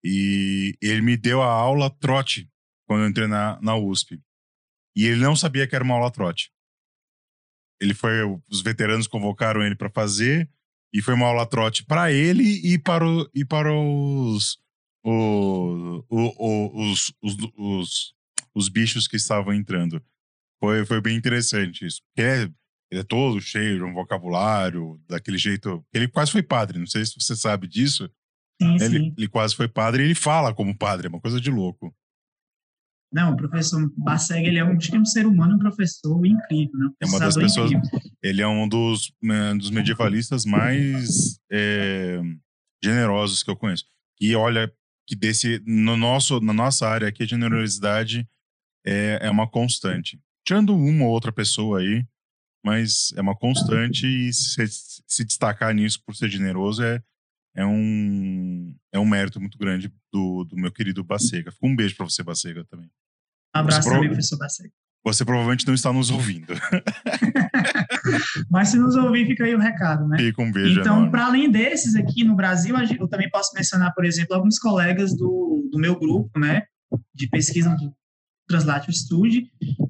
[0.04, 2.48] E ele me deu a aula trote
[2.86, 4.20] quando eu entrei na, na USP.
[4.94, 6.50] E ele não sabia que era uma aula trote.
[7.80, 10.48] Ele foi, os veteranos convocaram ele para fazer,
[10.92, 14.58] E foi uma aula trote para ele e para, o, e para os,
[15.04, 18.14] o, o, os, os, os,
[18.54, 20.02] os, bichos que estavam entrando.
[20.58, 22.00] Foi, foi bem interessante isso.
[22.16, 22.42] Ele é,
[22.90, 25.84] ele é todo cheio de um vocabulário, daquele jeito.
[25.92, 28.10] Ele quase foi padre, não sei se você sabe disso.
[28.60, 29.14] Sim, ele, sim.
[29.16, 31.94] ele quase foi padre e ele fala como padre, é uma coisa de louco.
[33.12, 36.86] Não, o professor Basseg, ele é um, um ser humano, um professor incrível, né?
[36.86, 37.70] Um é uma das pessoas.
[37.70, 38.00] Incrível.
[38.22, 42.20] Ele é um dos, né, dos medievalistas mais é,
[42.82, 43.84] generosos que eu conheço.
[44.20, 44.72] E olha
[45.06, 48.28] que desse no nosso na nossa área aqui a generosidade
[48.84, 50.20] é, é uma constante.
[50.44, 52.04] Tirando uma ou outra pessoa aí,
[52.64, 54.66] mas é uma constante e se,
[55.06, 57.00] se destacar nisso por ser generoso é
[57.56, 61.50] é um, é um mérito muito grande do, do meu querido Bacega.
[61.50, 62.90] Fica um beijo para você, Bacega, também.
[63.56, 64.72] Um abraço também, professor Bacega.
[65.02, 66.52] Você provavelmente não está nos ouvindo.
[68.50, 70.18] Mas se nos ouvir, fica aí o recado, né?
[70.18, 70.80] Fica um beijo.
[70.80, 75.16] Então, para além desses aqui no Brasil, eu também posso mencionar, por exemplo, alguns colegas
[75.16, 76.64] do, do meu grupo, né?
[77.14, 77.70] De pesquisa
[78.46, 79.42] do Translate Studio,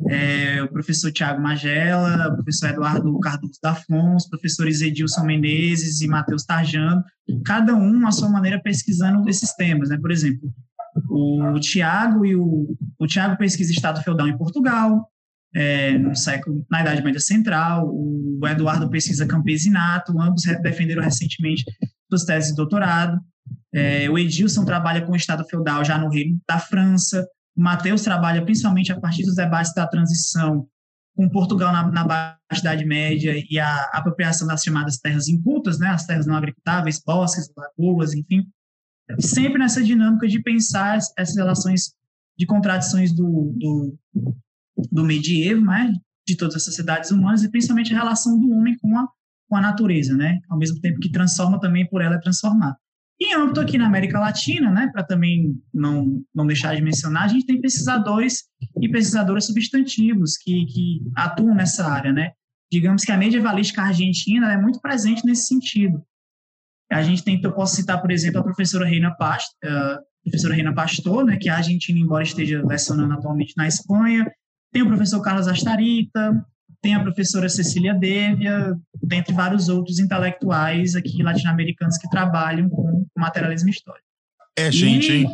[0.09, 6.09] é, o professor Tiago Magela, o professor Eduardo Cardoso da Afonso, professores Edilson Menezes e
[6.09, 7.03] Matheus Tarjano,
[7.45, 9.91] cada um, à sua maneira, pesquisando esses temas.
[9.91, 9.99] Né?
[9.99, 10.53] Por exemplo,
[11.11, 15.07] o Tiago e o, o Tiago pesquisa Estado Feudal em Portugal,
[15.55, 21.65] é, no século, na Idade Média Central, o Eduardo pesquisa campesinato, ambos defenderam recentemente
[22.09, 23.19] suas teses de doutorado.
[23.75, 27.27] É, o Edilson trabalha com o Estado feudal já no Reino da França.
[27.57, 30.69] O Matheus trabalha principalmente a partir dos debates da transição
[31.17, 35.89] com Portugal na, na Baixa Idade Média e a apropriação das chamadas terras incultas, né,
[35.89, 38.47] as terras não agricultáveis, bosques, lagoas, enfim,
[39.19, 41.95] sempre nessa dinâmica de pensar essas relações
[42.39, 43.99] de contradições do, do,
[44.93, 45.91] do medievo, né,
[46.29, 49.09] de todas as sociedades humanas e principalmente a relação do homem com a,
[49.49, 52.77] com a natureza, né, ao mesmo tempo que transforma também por ela é transformar.
[53.19, 57.25] E em âmbito aqui na América Latina, né, para também não, não deixar de mencionar,
[57.25, 58.45] a gente tem pesquisadores
[58.81, 62.33] e pesquisadoras substantivos que, que atuam nessa área, né.
[62.71, 66.03] Digamos que a medievalística argentina é muito presente nesse sentido.
[66.93, 70.75] A gente tem, eu posso citar, por exemplo, a professora Reina Pastor, uh, professora Reina
[70.75, 74.31] Pastor, né, que é argentina, embora esteja lecionando atualmente na Espanha.
[74.73, 76.45] Tem o professor Carlos Astarita,
[76.87, 83.71] tem a professora Cecília Devia, dentre vários outros intelectuais aqui latino-americanos que trabalham com materialismo
[83.71, 84.07] histórico.
[84.57, 85.29] É gente, hein?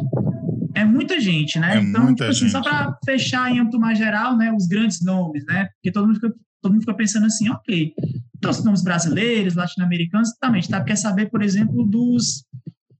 [0.74, 1.76] É muita gente, né?
[1.76, 5.44] É então, tipo assim, só para fechar em âmbito mais geral, né, os grandes nomes,
[5.44, 5.68] né?
[5.74, 7.92] Porque todo mundo fica, todo mundo fica pensando assim, ok,
[8.34, 10.82] então os nomes brasileiros, latino-americanos, também, tá?
[10.82, 12.46] Quer saber, por exemplo, dos,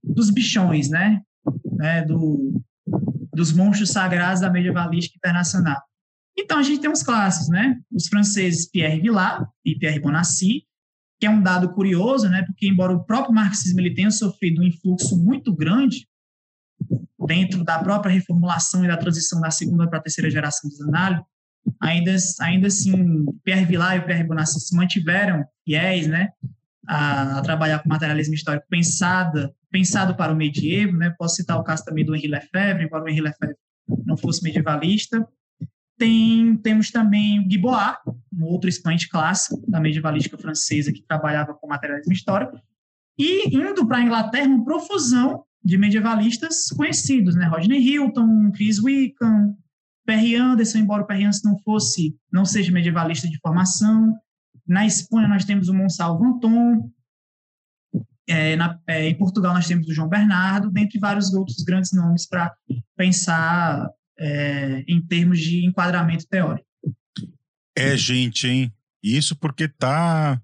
[0.03, 1.21] dos bichões, né?
[1.75, 2.03] né?
[2.03, 2.61] Do,
[3.33, 5.81] dos monstros sagrados da medievalística internacional.
[6.37, 7.79] Então, a gente tem uns clássicos, né?
[7.91, 10.63] Os franceses Pierre Vilar e Pierre Bonassi,
[11.19, 12.43] que é um dado curioso, né?
[12.43, 16.07] Porque, embora o próprio marxismo ele tenha sofrido um influxo muito grande
[17.25, 21.23] dentro da própria reformulação e da transição da segunda para a terceira geração dos análises,
[21.79, 26.29] ainda, ainda assim, Pierre Vilar e Pierre Bonassi se mantiveram fiéis, né?
[26.85, 31.15] A, a, trabalhar com materialismo histórico pensada, pensado para o medievo, né?
[31.17, 33.55] Posso citar o caso também do Henri Lefebvre, embora o Henri Lefebvre
[34.05, 35.25] não fosse medievalista,
[35.97, 37.99] tem, temos também o Guiboat,
[38.31, 42.59] um outro expoente clássico da medievalística francesa que trabalhava com materialismo histórico,
[43.17, 47.45] e indo para a Inglaterra, uma profusão de medievalistas conhecidos, né?
[47.45, 49.55] Rodney Hilton, Chris Wickham,
[50.05, 54.13] Perry Anderson, embora o Perry Anderson não fosse, não seja medievalista de formação.
[54.67, 56.91] Na Espanha nós temos o Monsalvo Anton,
[58.27, 62.27] é, na, é, em Portugal nós temos o João Bernardo, dentre vários outros grandes nomes
[62.27, 62.53] para
[62.95, 63.89] pensar
[64.19, 66.67] é, em termos de enquadramento teórico.
[67.75, 68.73] É, gente, hein?
[69.01, 70.41] Isso porque tá.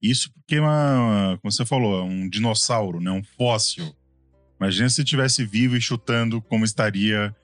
[0.00, 3.10] Isso porque, é uma, como você falou, é um dinossauro, né?
[3.10, 3.94] Um fóssil.
[4.58, 7.34] Imagina se estivesse vivo e chutando como estaria,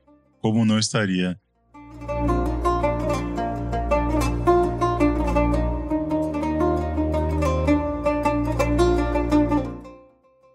[0.41, 1.39] como não estaria.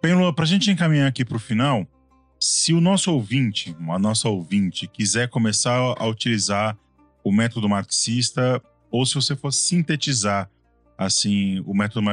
[0.01, 1.87] Bem, para a gente encaminhar aqui para o final,
[2.41, 6.75] se o nosso ouvinte, a nossa ouvinte, quiser começar a utilizar
[7.23, 10.49] o método marxista, ou se você for sintetizar
[10.97, 12.03] assim o método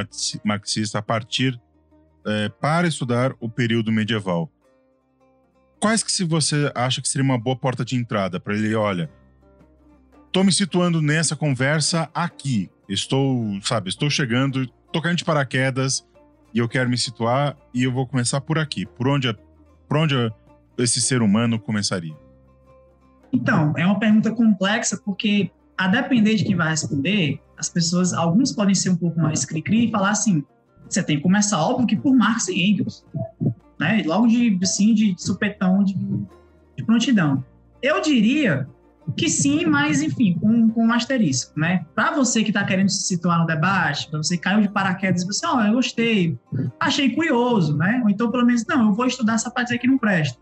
[0.43, 1.59] marxista a partir
[2.27, 4.51] é, para estudar o período medieval,
[5.79, 8.75] quais que se você acha que seria uma boa porta de entrada para ele?
[8.75, 9.09] Olha,
[10.27, 16.05] estou me situando nessa conversa aqui, estou, sabe, estou chegando, tô caindo de paraquedas
[16.53, 19.27] e eu quero me situar e eu vou começar por aqui, por onde
[19.89, 20.15] por onde
[20.77, 22.15] esse ser humano começaria?
[23.33, 28.51] Então, é uma pergunta complexa, porque a depender de quem vai responder, as pessoas, alguns
[28.51, 30.43] podem ser um pouco mais cri-cri e falar assim:
[30.87, 33.03] você tem que começar, óbvio, que por Marx e Engels,
[33.79, 34.03] né?
[34.05, 37.43] Logo de, assim, de supetão, de, de prontidão.
[37.81, 38.67] Eu diria
[39.17, 41.85] que sim, mas enfim, com, com um asterisco, né?
[41.95, 45.23] Para você que está querendo se situar no debate, para você que caiu de paraquedas
[45.23, 46.37] e você, ó, oh, eu gostei,
[46.79, 48.01] achei curioso, né?
[48.03, 50.37] Ou então pelo menos, não, eu vou estudar essa parte aqui que não presta.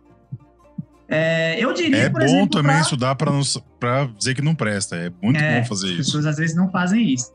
[1.09, 2.81] É, eu diria, é bom exemplo, também pra...
[2.81, 4.95] estudar para dizer que não presta.
[4.95, 6.01] É muito é, bom fazer isso.
[6.01, 7.31] As pessoas às vezes não fazem isso.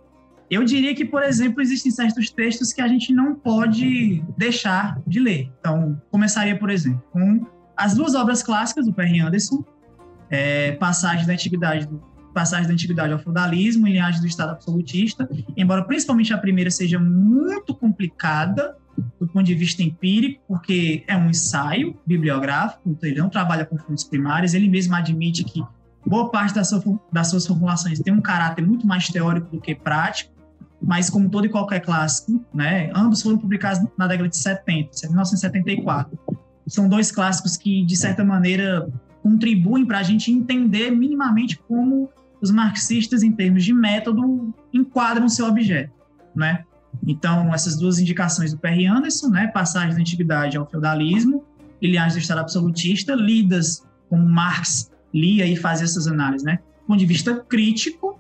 [0.51, 5.19] Eu diria que, por exemplo, existem certos textos que a gente não pode deixar de
[5.19, 5.51] ler.
[5.59, 9.65] Então, começaria, por exemplo, com as duas obras clássicas do Perry Anderson,
[10.33, 11.89] é, Passagem da Antiguidade
[12.33, 16.99] Passagem da Antiguidade ao Feudalismo e Linhagem do Estado Absolutista, embora principalmente a primeira seja
[16.99, 18.75] muito complicada
[19.21, 23.77] do ponto de vista empírico, porque é um ensaio bibliográfico, então ele não trabalha com
[23.77, 25.63] fontes primárias, ele mesmo admite que
[26.07, 29.75] boa parte das, sua, das suas formulações tem um caráter muito mais teórico do que
[29.75, 30.33] prático,
[30.81, 36.19] mas como todo e qualquer clássico, né, ambos foram publicados na década de 70, 1974.
[36.67, 38.89] São dois clássicos que, de certa maneira,
[39.23, 42.11] contribuem para a gente entender minimamente como
[42.41, 45.93] os marxistas, em termos de método, enquadram seu objeto,
[46.35, 46.65] né?
[47.07, 51.45] Então, essas duas indicações do Perry Anderson, né, passagem da antiguidade ao feudalismo
[51.81, 56.59] e do Estado absolutista, lidas como Marx lia e fazia essas análises, né?
[56.83, 58.19] Do ponto de vista crítico,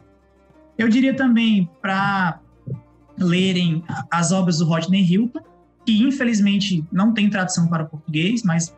[0.78, 2.40] eu diria também para
[3.18, 5.40] lerem as obras do Rodney Hilton,
[5.84, 8.74] que infelizmente não tem tradução para o português, mas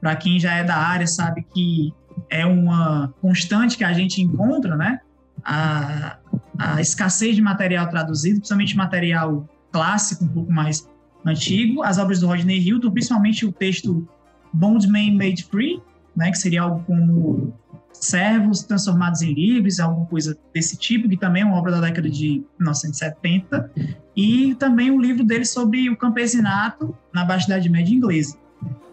[0.00, 1.92] para quem já é da área sabe que
[2.30, 5.00] é uma constante que a gente encontra, né?
[5.44, 6.18] A,
[6.58, 10.88] a escassez de material traduzido, principalmente material clássico, um pouco mais
[11.24, 14.06] antigo, as obras do Rodney Hilton, principalmente o texto
[14.52, 15.80] Bondman Made Free,
[16.16, 17.52] né, que seria algo como
[17.92, 22.08] servos transformados em livres, alguma coisa desse tipo, que também é uma obra da década
[22.08, 23.70] de 1970,
[24.16, 28.36] e também um livro dele sobre o campesinato na Baixa Idade Média inglesa.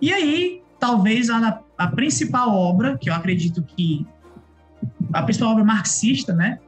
[0.02, 4.06] E aí, talvez a, a principal obra, que eu acredito que
[5.12, 6.60] a principal obra marxista, né,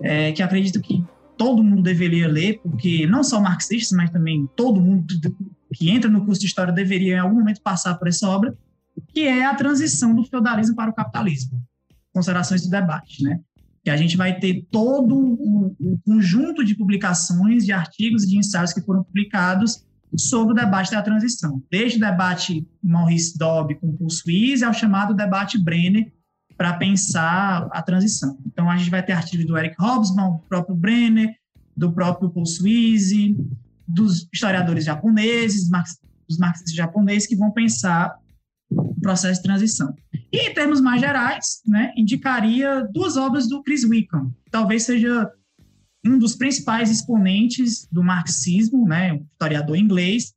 [0.00, 1.04] é, que acredito que
[1.36, 5.06] todo mundo deveria ler, porque não só marxistas, mas também todo mundo
[5.72, 8.52] que entra no curso de história deveria em algum momento passar por essa obra,
[9.14, 11.62] que é a transição do feudalismo para o capitalismo.
[12.12, 13.38] Considerações do debate, né?
[13.84, 18.72] Que a gente vai ter todo o, conjunto de publicações, de artigos e de ensaios
[18.72, 19.84] que foram publicados
[20.16, 25.14] sobre o debate da transição, desde o debate Maurice Dobb com Paul Suisse ao chamado
[25.14, 26.12] debate Brenner,
[26.56, 28.38] para pensar a transição.
[28.46, 31.34] Então, a gente vai ter artigos do Eric Hobsbawm, do próprio Brenner,
[31.74, 33.34] do próprio Paul Suisse,
[33.88, 35.70] dos historiadores japoneses,
[36.28, 38.14] dos marxistas japoneses, que vão pensar
[38.70, 39.94] o processo de transição.
[40.32, 45.30] E, em termos mais gerais, né, indicaria duas obras do Chris Wickham, talvez seja
[46.04, 50.32] um dos principais exponentes do marxismo, né, um historiador inglês,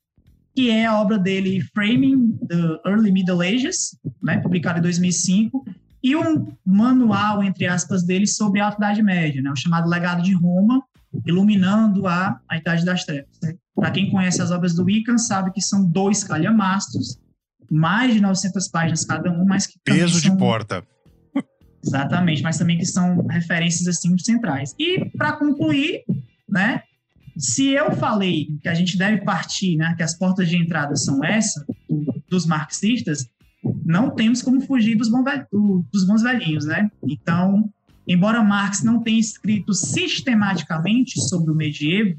[0.56, 5.66] que é a obra dele Framing the Early Middle Ages, né, publicada em 2005,
[6.04, 10.22] e um manual, entre aspas, dele sobre a Alta Idade Média, né, o chamado Legado
[10.22, 10.84] de Roma,
[11.26, 13.40] iluminando a, a Idade das Trevas.
[13.42, 13.56] Né?
[13.76, 17.20] Para quem conhece as obras do Wickham, sabe que são dois calhamaços,
[17.72, 20.32] mais de 900 páginas cada um, mas que Peso são...
[20.32, 20.84] de porta.
[21.86, 24.74] Exatamente, mas também que são referências assim centrais.
[24.80, 26.04] E para concluir,
[26.48, 26.82] né,
[27.38, 31.24] se eu falei que a gente deve partir, né, que as portas de entrada são
[31.24, 31.66] essa,
[32.30, 33.30] dos marxistas,
[33.86, 36.90] não temos como fugir dos, bons velhinhos, né?
[37.04, 37.70] Então,
[38.08, 42.18] embora Marx não tenha escrito sistematicamente sobre o medievo,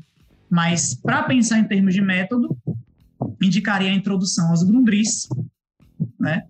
[0.50, 2.56] mas para pensar em termos de método,
[3.42, 5.28] indicaria a introdução aos Grundrisse,
[6.18, 6.44] né?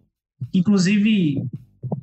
[0.52, 1.42] Inclusive,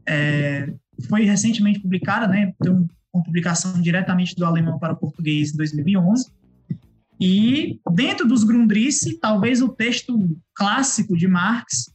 [0.05, 0.73] é,
[1.07, 2.53] foi recentemente publicada, né?
[2.61, 2.71] Tem
[3.13, 6.31] uma publicação diretamente do alemão para o português em 2011.
[7.19, 10.17] E dentro dos Grundrisse, talvez o texto
[10.55, 11.91] clássico de Marx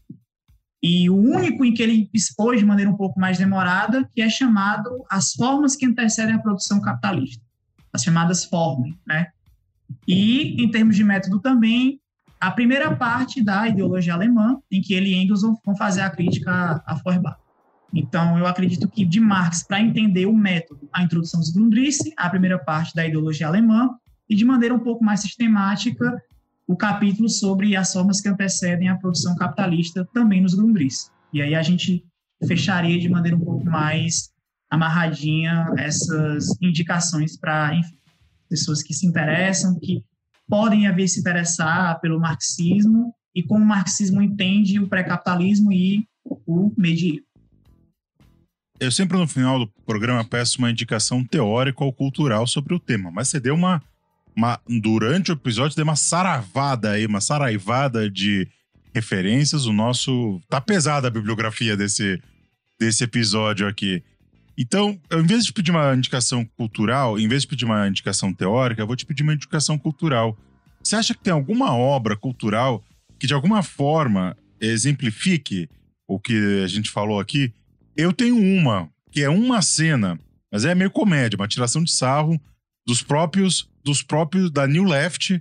[0.83, 4.29] e o único em que ele expôs de maneira um pouco mais demorada, que é
[4.29, 7.43] chamado As Formas que Antecedem a Produção Capitalista,
[7.93, 9.29] as chamadas formas, né?
[10.07, 12.01] E, em termos de método também,
[12.41, 16.83] a primeira parte da ideologia alemã, em que ele e Engels vão fazer a crítica
[16.87, 17.46] a Feuerbach.
[17.99, 22.29] Então, eu acredito que de Marx, para entender o método, a introdução dos Grundrisse, a
[22.29, 23.89] primeira parte da ideologia alemã,
[24.29, 26.23] e de maneira um pouco mais sistemática,
[26.67, 31.11] o capítulo sobre as formas que antecedem a produção capitalista também nos Grundrisse.
[31.33, 32.05] E aí a gente
[32.47, 34.31] fecharia de maneira um pouco mais
[34.69, 37.81] amarradinha essas indicações para
[38.51, 40.05] pessoas que se interessam, que
[40.47, 46.07] podem haver se interessar pelo marxismo e como o marxismo entende o pré-capitalismo e
[46.47, 47.26] o medievo.
[48.79, 53.11] Eu sempre no final do programa peço uma indicação teórica ou cultural sobre o tema,
[53.11, 53.83] mas você deu uma
[54.37, 58.47] uma, durante o episódio deu uma saravada aí, uma saraivada de
[58.95, 59.65] referências.
[59.65, 60.41] O nosso.
[60.49, 62.21] Tá pesada a bibliografia desse,
[62.79, 64.03] desse episódio aqui.
[64.59, 68.83] Então, em vez de pedir uma indicação cultural, em vez de pedir uma indicação teórica,
[68.83, 70.37] eu vou te pedir uma indicação cultural.
[70.83, 72.85] Você acha que tem alguma obra cultural
[73.19, 75.69] que de alguma forma exemplifique
[76.07, 77.53] o que a gente falou aqui?
[77.97, 80.19] Eu tenho uma, que é uma cena,
[80.53, 82.41] mas é meio comédia, uma tiração de sarro
[82.87, 85.41] dos próprios dos próprios da New Left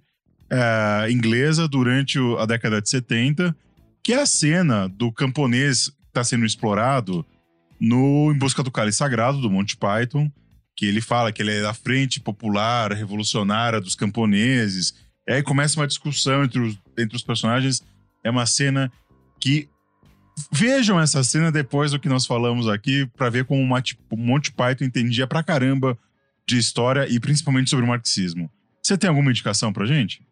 [0.52, 3.56] é, inglesa durante a década de 70,
[4.04, 7.26] que é a cena do camponês que está sendo explorado
[7.80, 10.32] no Em Busca do Cálice Sagrado, do Monty Python,
[10.76, 14.94] que ele fala que ele é da frente popular, revolucionária dos camponeses.
[15.28, 17.82] E aí começa uma discussão entre os, entre os personagens.
[18.24, 18.92] É uma cena
[19.40, 19.68] que.
[20.52, 24.52] Vejam essa cena depois do que nós falamos aqui, para ver como uma, tipo, Monty
[24.52, 25.98] Python entendia pra caramba
[26.46, 28.50] de história e principalmente sobre o marxismo.
[28.84, 30.26] Você tem alguma indicação pra gente?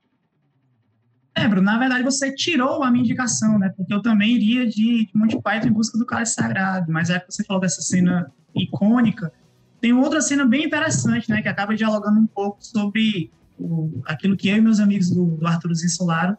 [1.36, 3.74] É, Bruno, na verdade você tirou a minha indicação, né?
[3.76, 7.32] Porque eu também iria de, Monty Python em busca do cálice sagrado, mas é que
[7.32, 9.32] você falou dessa cena icônica.
[9.82, 11.42] Tem outra cena bem interessante, né?
[11.42, 15.48] Que acaba dialogando um pouco sobre o, aquilo que eu e meus amigos do, do
[15.48, 16.38] Arthurzinho Solaro,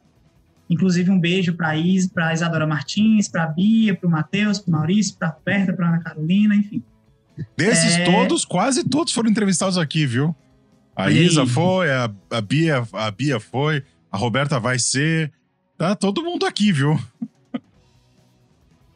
[0.68, 5.16] inclusive um beijo para Is, para Isadora Martins, para Bia, para o Matheus, para Maurício,
[5.16, 6.82] para Roberta, para Ana Carolina, enfim.
[7.56, 8.04] Desses é...
[8.04, 10.34] todos, quase todos foram entrevistados aqui, viu?
[10.96, 15.32] A Isa foi, a, a, Bia, a Bia foi, a Roberta vai ser.
[15.76, 16.92] Tá todo mundo aqui, viu?
[17.52, 17.58] A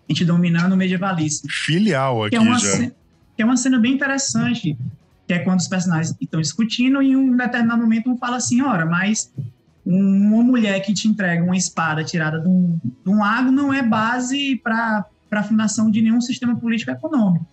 [0.08, 1.50] gente dominando o medievalismo.
[1.50, 2.68] Filial aqui que é uma já.
[2.68, 2.92] Cena,
[3.36, 4.78] que é uma cena bem interessante,
[5.26, 8.62] que é quando os personagens estão discutindo e em um determinado momento um fala assim,
[8.62, 9.32] ora, mas
[9.90, 13.82] uma mulher que te entrega uma espada tirada de um, de um lago não é
[13.82, 17.46] base para a fundação de nenhum sistema político econômico.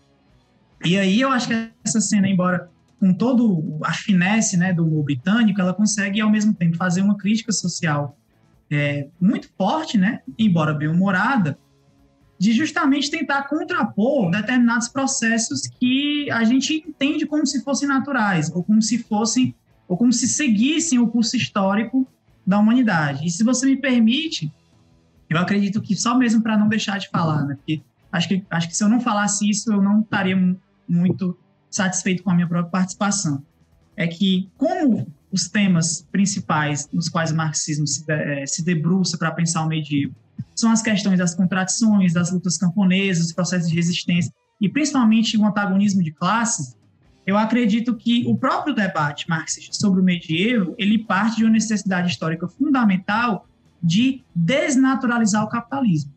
[0.84, 5.62] E aí eu acho que essa cena, embora com todo a finesse né, do britânico,
[5.62, 8.18] ela consegue ao mesmo tempo fazer uma crítica social
[8.70, 11.58] é, muito forte, né, embora bem humorada,
[12.38, 18.62] de justamente tentar contrapor determinados processos que a gente entende como se fossem naturais ou
[18.62, 19.56] como se fossem
[19.88, 22.06] ou como se seguissem o curso histórico
[22.46, 23.26] da humanidade.
[23.26, 24.52] E se você me permite,
[25.30, 27.82] eu acredito que só mesmo para não deixar de falar, né, porque
[28.12, 30.38] acho que acho que se eu não falasse isso eu não estaria
[30.88, 31.38] muito
[31.70, 33.44] satisfeito com a minha própria participação.
[33.98, 39.18] É que, como os temas principais nos quais o marxismo se, de, eh, se debruça
[39.18, 40.14] para pensar o medievo
[40.56, 45.46] são as questões das contradições, das lutas camponesas, dos processos de resistência e principalmente o
[45.46, 46.76] antagonismo de classes,
[47.26, 52.12] eu acredito que o próprio debate marxista sobre o medievo, ele parte de uma necessidade
[52.12, 53.48] histórica fundamental
[53.82, 56.12] de desnaturalizar o capitalismo.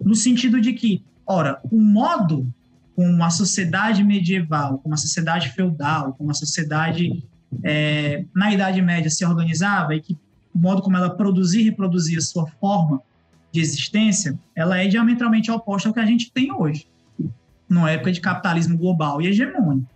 [0.00, 2.46] No sentido de que, ora, o modo
[2.94, 7.24] com a sociedade medieval, com uma sociedade feudal, com uma sociedade
[7.62, 10.16] é, na Idade Média se organizava e que
[10.54, 13.00] o modo como ela produzia e reproduzia sua forma
[13.52, 16.86] de existência, ela é diametralmente oposta ao que a gente tem hoje,
[17.68, 19.95] numa época de capitalismo global e hegemônico.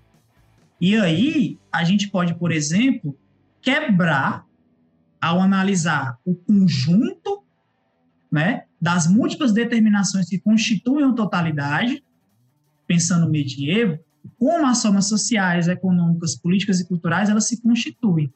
[0.80, 3.16] E aí, a gente pode, por exemplo,
[3.60, 4.46] quebrar
[5.20, 7.42] ao analisar o conjunto
[8.32, 12.02] né, das múltiplas determinações que constituem a totalidade,
[12.86, 13.98] pensando no medievo,
[14.38, 18.32] como as formas sociais, econômicas, políticas e culturais, elas se constituem.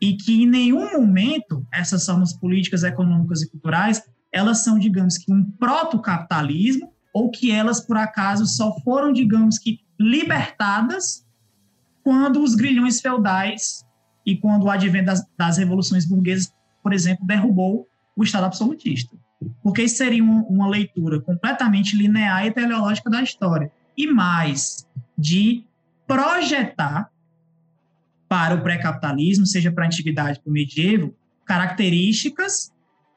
[0.00, 4.02] E que em nenhum momento essas formas políticas, econômicas e culturais,
[4.32, 9.80] elas são, digamos que, um proto-capitalismo, ou que elas, por acaso, só foram, digamos que,
[9.98, 11.23] libertadas
[12.04, 13.84] quando os grilhões feudais
[14.24, 19.16] e quando o advento das, das revoluções burguesas, por exemplo, derrubou o Estado absolutista.
[19.62, 24.86] Porque isso seria uma, uma leitura completamente linear e teleológica da história e mais
[25.16, 25.64] de
[26.06, 27.10] projetar
[28.28, 31.14] para o pré-capitalismo, seja para a antiguidade, para o medievo,
[31.44, 32.72] características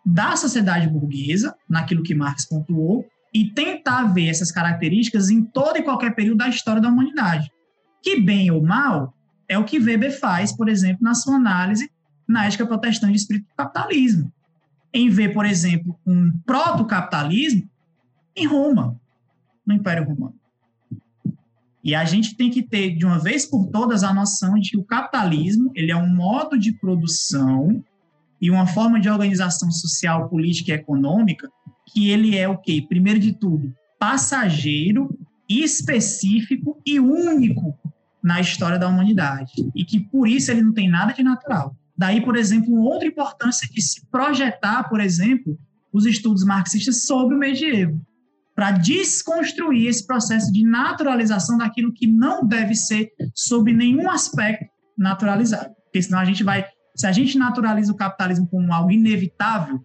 [0.05, 5.83] da sociedade burguesa, naquilo que Marx pontuou, e tentar ver essas características em todo e
[5.83, 7.51] qualquer período da história da humanidade.
[8.07, 9.13] Que, bem ou mal,
[9.49, 11.91] é o que Weber faz, por exemplo, na sua análise
[12.25, 14.31] na ética protestante de espírito do capitalismo.
[14.93, 17.69] Em ver, por exemplo, um proto-capitalismo
[18.33, 18.97] em Roma,
[19.65, 20.39] no Império Romano.
[21.83, 24.77] E a gente tem que ter, de uma vez por todas, a noção de que
[24.77, 27.83] o capitalismo ele é um modo de produção
[28.39, 31.51] e uma forma de organização social, política e econômica
[31.85, 32.85] que ele é o quê?
[32.87, 35.13] Primeiro de tudo, passageiro,
[35.49, 37.77] específico e único
[38.27, 39.53] na história da humanidade.
[39.73, 41.73] E que, por isso, ele não tem nada de natural.
[41.97, 45.57] Daí, por exemplo, outra importância de se projetar, por exemplo,
[45.93, 48.05] os estudos marxistas sobre o medievo
[48.53, 54.65] para desconstruir esse processo de naturalização daquilo que não deve ser, sob nenhum aspecto,
[54.97, 55.73] naturalizado.
[55.85, 56.65] Porque senão a gente vai.
[56.95, 59.79] Se a gente naturaliza o capitalismo como algo inevitável,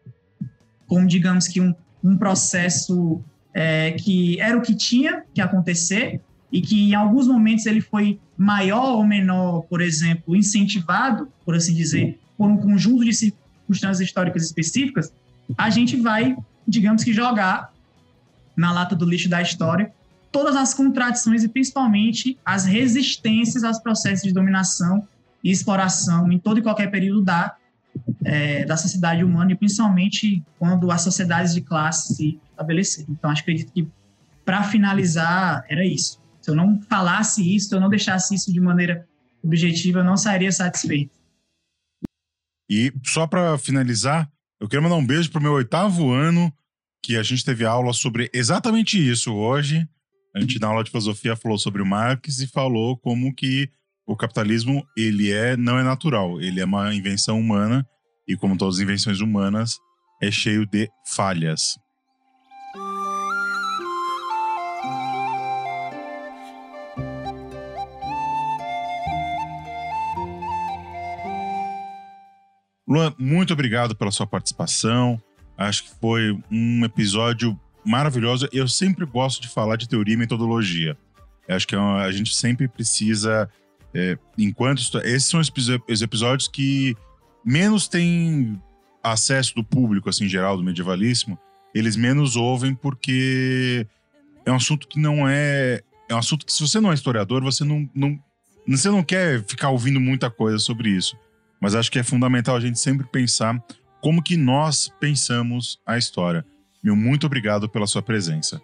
[0.86, 3.22] como digamos que um, um processo
[3.54, 6.20] é, que era o que tinha que acontecer
[6.52, 11.74] e que em alguns momentos ele foi maior ou menor, por exemplo, incentivado, por assim
[11.74, 15.12] dizer, por um conjunto de circunstâncias históricas específicas,
[15.56, 16.36] a gente vai,
[16.68, 17.72] digamos que, jogar
[18.54, 19.90] na lata do lixo da história
[20.30, 25.06] todas as contradições e principalmente as resistências aos processos de dominação
[25.44, 27.54] e exploração em todo e qualquer período da,
[28.24, 33.08] é, da sociedade humana e principalmente quando as sociedades de classe se estabeleceram.
[33.10, 33.88] Então, acho que
[34.44, 36.21] para finalizar, era isso.
[36.42, 39.08] Se eu não falasse isso, se eu não deixasse isso de maneira
[39.42, 41.22] objetiva, eu não sairia satisfeito.
[42.68, 46.52] E só para finalizar, eu quero mandar um beijo pro meu oitavo ano,
[47.02, 49.86] que a gente teve aula sobre exatamente isso hoje.
[50.34, 53.68] A gente na aula de filosofia falou sobre o Marx e falou como que
[54.06, 57.86] o capitalismo ele é não é natural, ele é uma invenção humana
[58.26, 59.76] e como todas as invenções humanas
[60.22, 61.74] é cheio de falhas.
[72.92, 75.18] Luan, muito obrigado pela sua participação.
[75.56, 78.46] Acho que foi um episódio maravilhoso.
[78.52, 80.94] Eu sempre gosto de falar de teoria e metodologia.
[81.48, 83.48] Acho que é a gente sempre precisa,
[83.94, 86.94] é, enquanto esses são os episódios que
[87.42, 88.60] menos têm
[89.02, 91.38] acesso do público, assim, geral, do medievalismo.
[91.74, 93.86] Eles menos ouvem porque
[94.44, 95.80] é um assunto que não é.
[96.10, 98.20] É um assunto que, se você não é historiador, você não, não,
[98.68, 101.16] você não quer ficar ouvindo muita coisa sobre isso.
[101.62, 103.56] Mas acho que é fundamental a gente sempre pensar
[104.00, 106.44] como que nós pensamos a história.
[106.82, 108.60] Meu muito obrigado pela sua presença.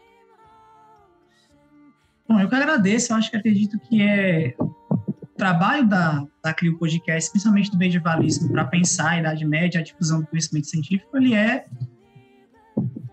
[2.28, 3.12] Bom, eu que agradeço.
[3.12, 8.50] Eu acho que acredito que é o trabalho da, da CRIO Podcast, principalmente do medievalismo,
[8.50, 11.66] para pensar a Idade Média, a difusão do conhecimento científico, ele é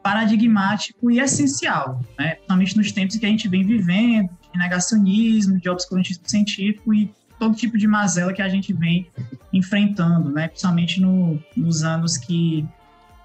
[0.01, 2.33] paradigmático e essencial, né?
[2.35, 7.55] principalmente nos tempos que a gente vem vivendo, de negacionismo, de obscurantismo científico e todo
[7.55, 9.07] tipo de mazela que a gente vem
[9.51, 10.47] enfrentando, né?
[10.47, 12.65] principalmente no, nos anos que,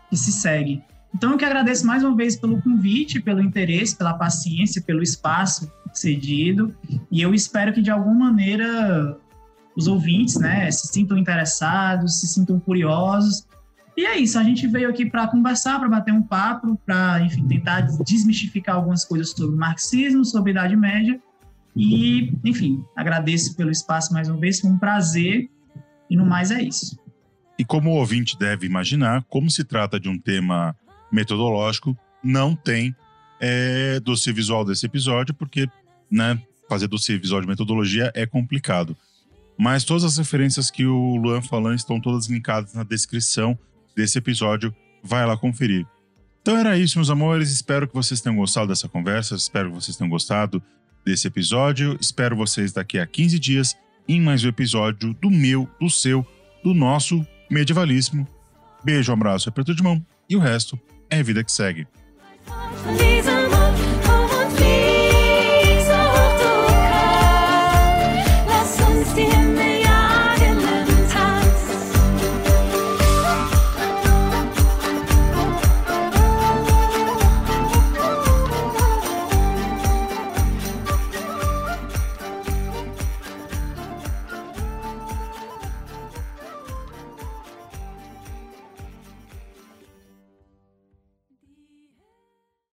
[0.09, 0.83] que se seguem.
[1.15, 5.71] Então, eu que agradeço mais uma vez pelo convite, pelo interesse, pela paciência, pelo espaço
[5.93, 6.75] cedido,
[7.11, 9.19] e eu espero que, de alguma maneira,
[9.77, 13.45] os ouvintes né, se sintam interessados, se sintam curiosos.
[13.97, 17.47] E é isso, a gente veio aqui para conversar, para bater um papo, para, enfim,
[17.49, 21.21] tentar desmistificar algumas coisas sobre marxismo, sobre Idade Média,
[21.77, 25.49] e, enfim, agradeço pelo espaço mais uma vez, foi um prazer.
[26.09, 26.99] E no mais é isso.
[27.59, 30.75] E como o ouvinte deve imaginar, como se trata de um tema
[31.13, 32.95] metodológico, não tem
[33.41, 34.01] é,
[34.35, 35.69] visual desse episódio, porque
[36.11, 38.97] né, fazer dossiê visual de metodologia é complicado.
[39.59, 43.59] Mas todas as referências que o Luan falou estão todas linkadas na descrição
[43.95, 44.75] desse episódio.
[45.03, 45.87] Vai lá conferir.
[46.41, 47.51] Então era isso, meus amores.
[47.51, 49.35] Espero que vocês tenham gostado dessa conversa.
[49.35, 50.63] Espero que vocês tenham gostado
[51.05, 51.97] desse episódio.
[52.01, 53.77] Espero vocês daqui a 15 dias
[54.09, 56.27] em mais um episódio do meu, do seu,
[56.63, 58.27] do nosso medievalismo.
[58.85, 60.79] Beijo, abraço, é aperto de mão e o resto
[61.09, 61.87] é vida que segue.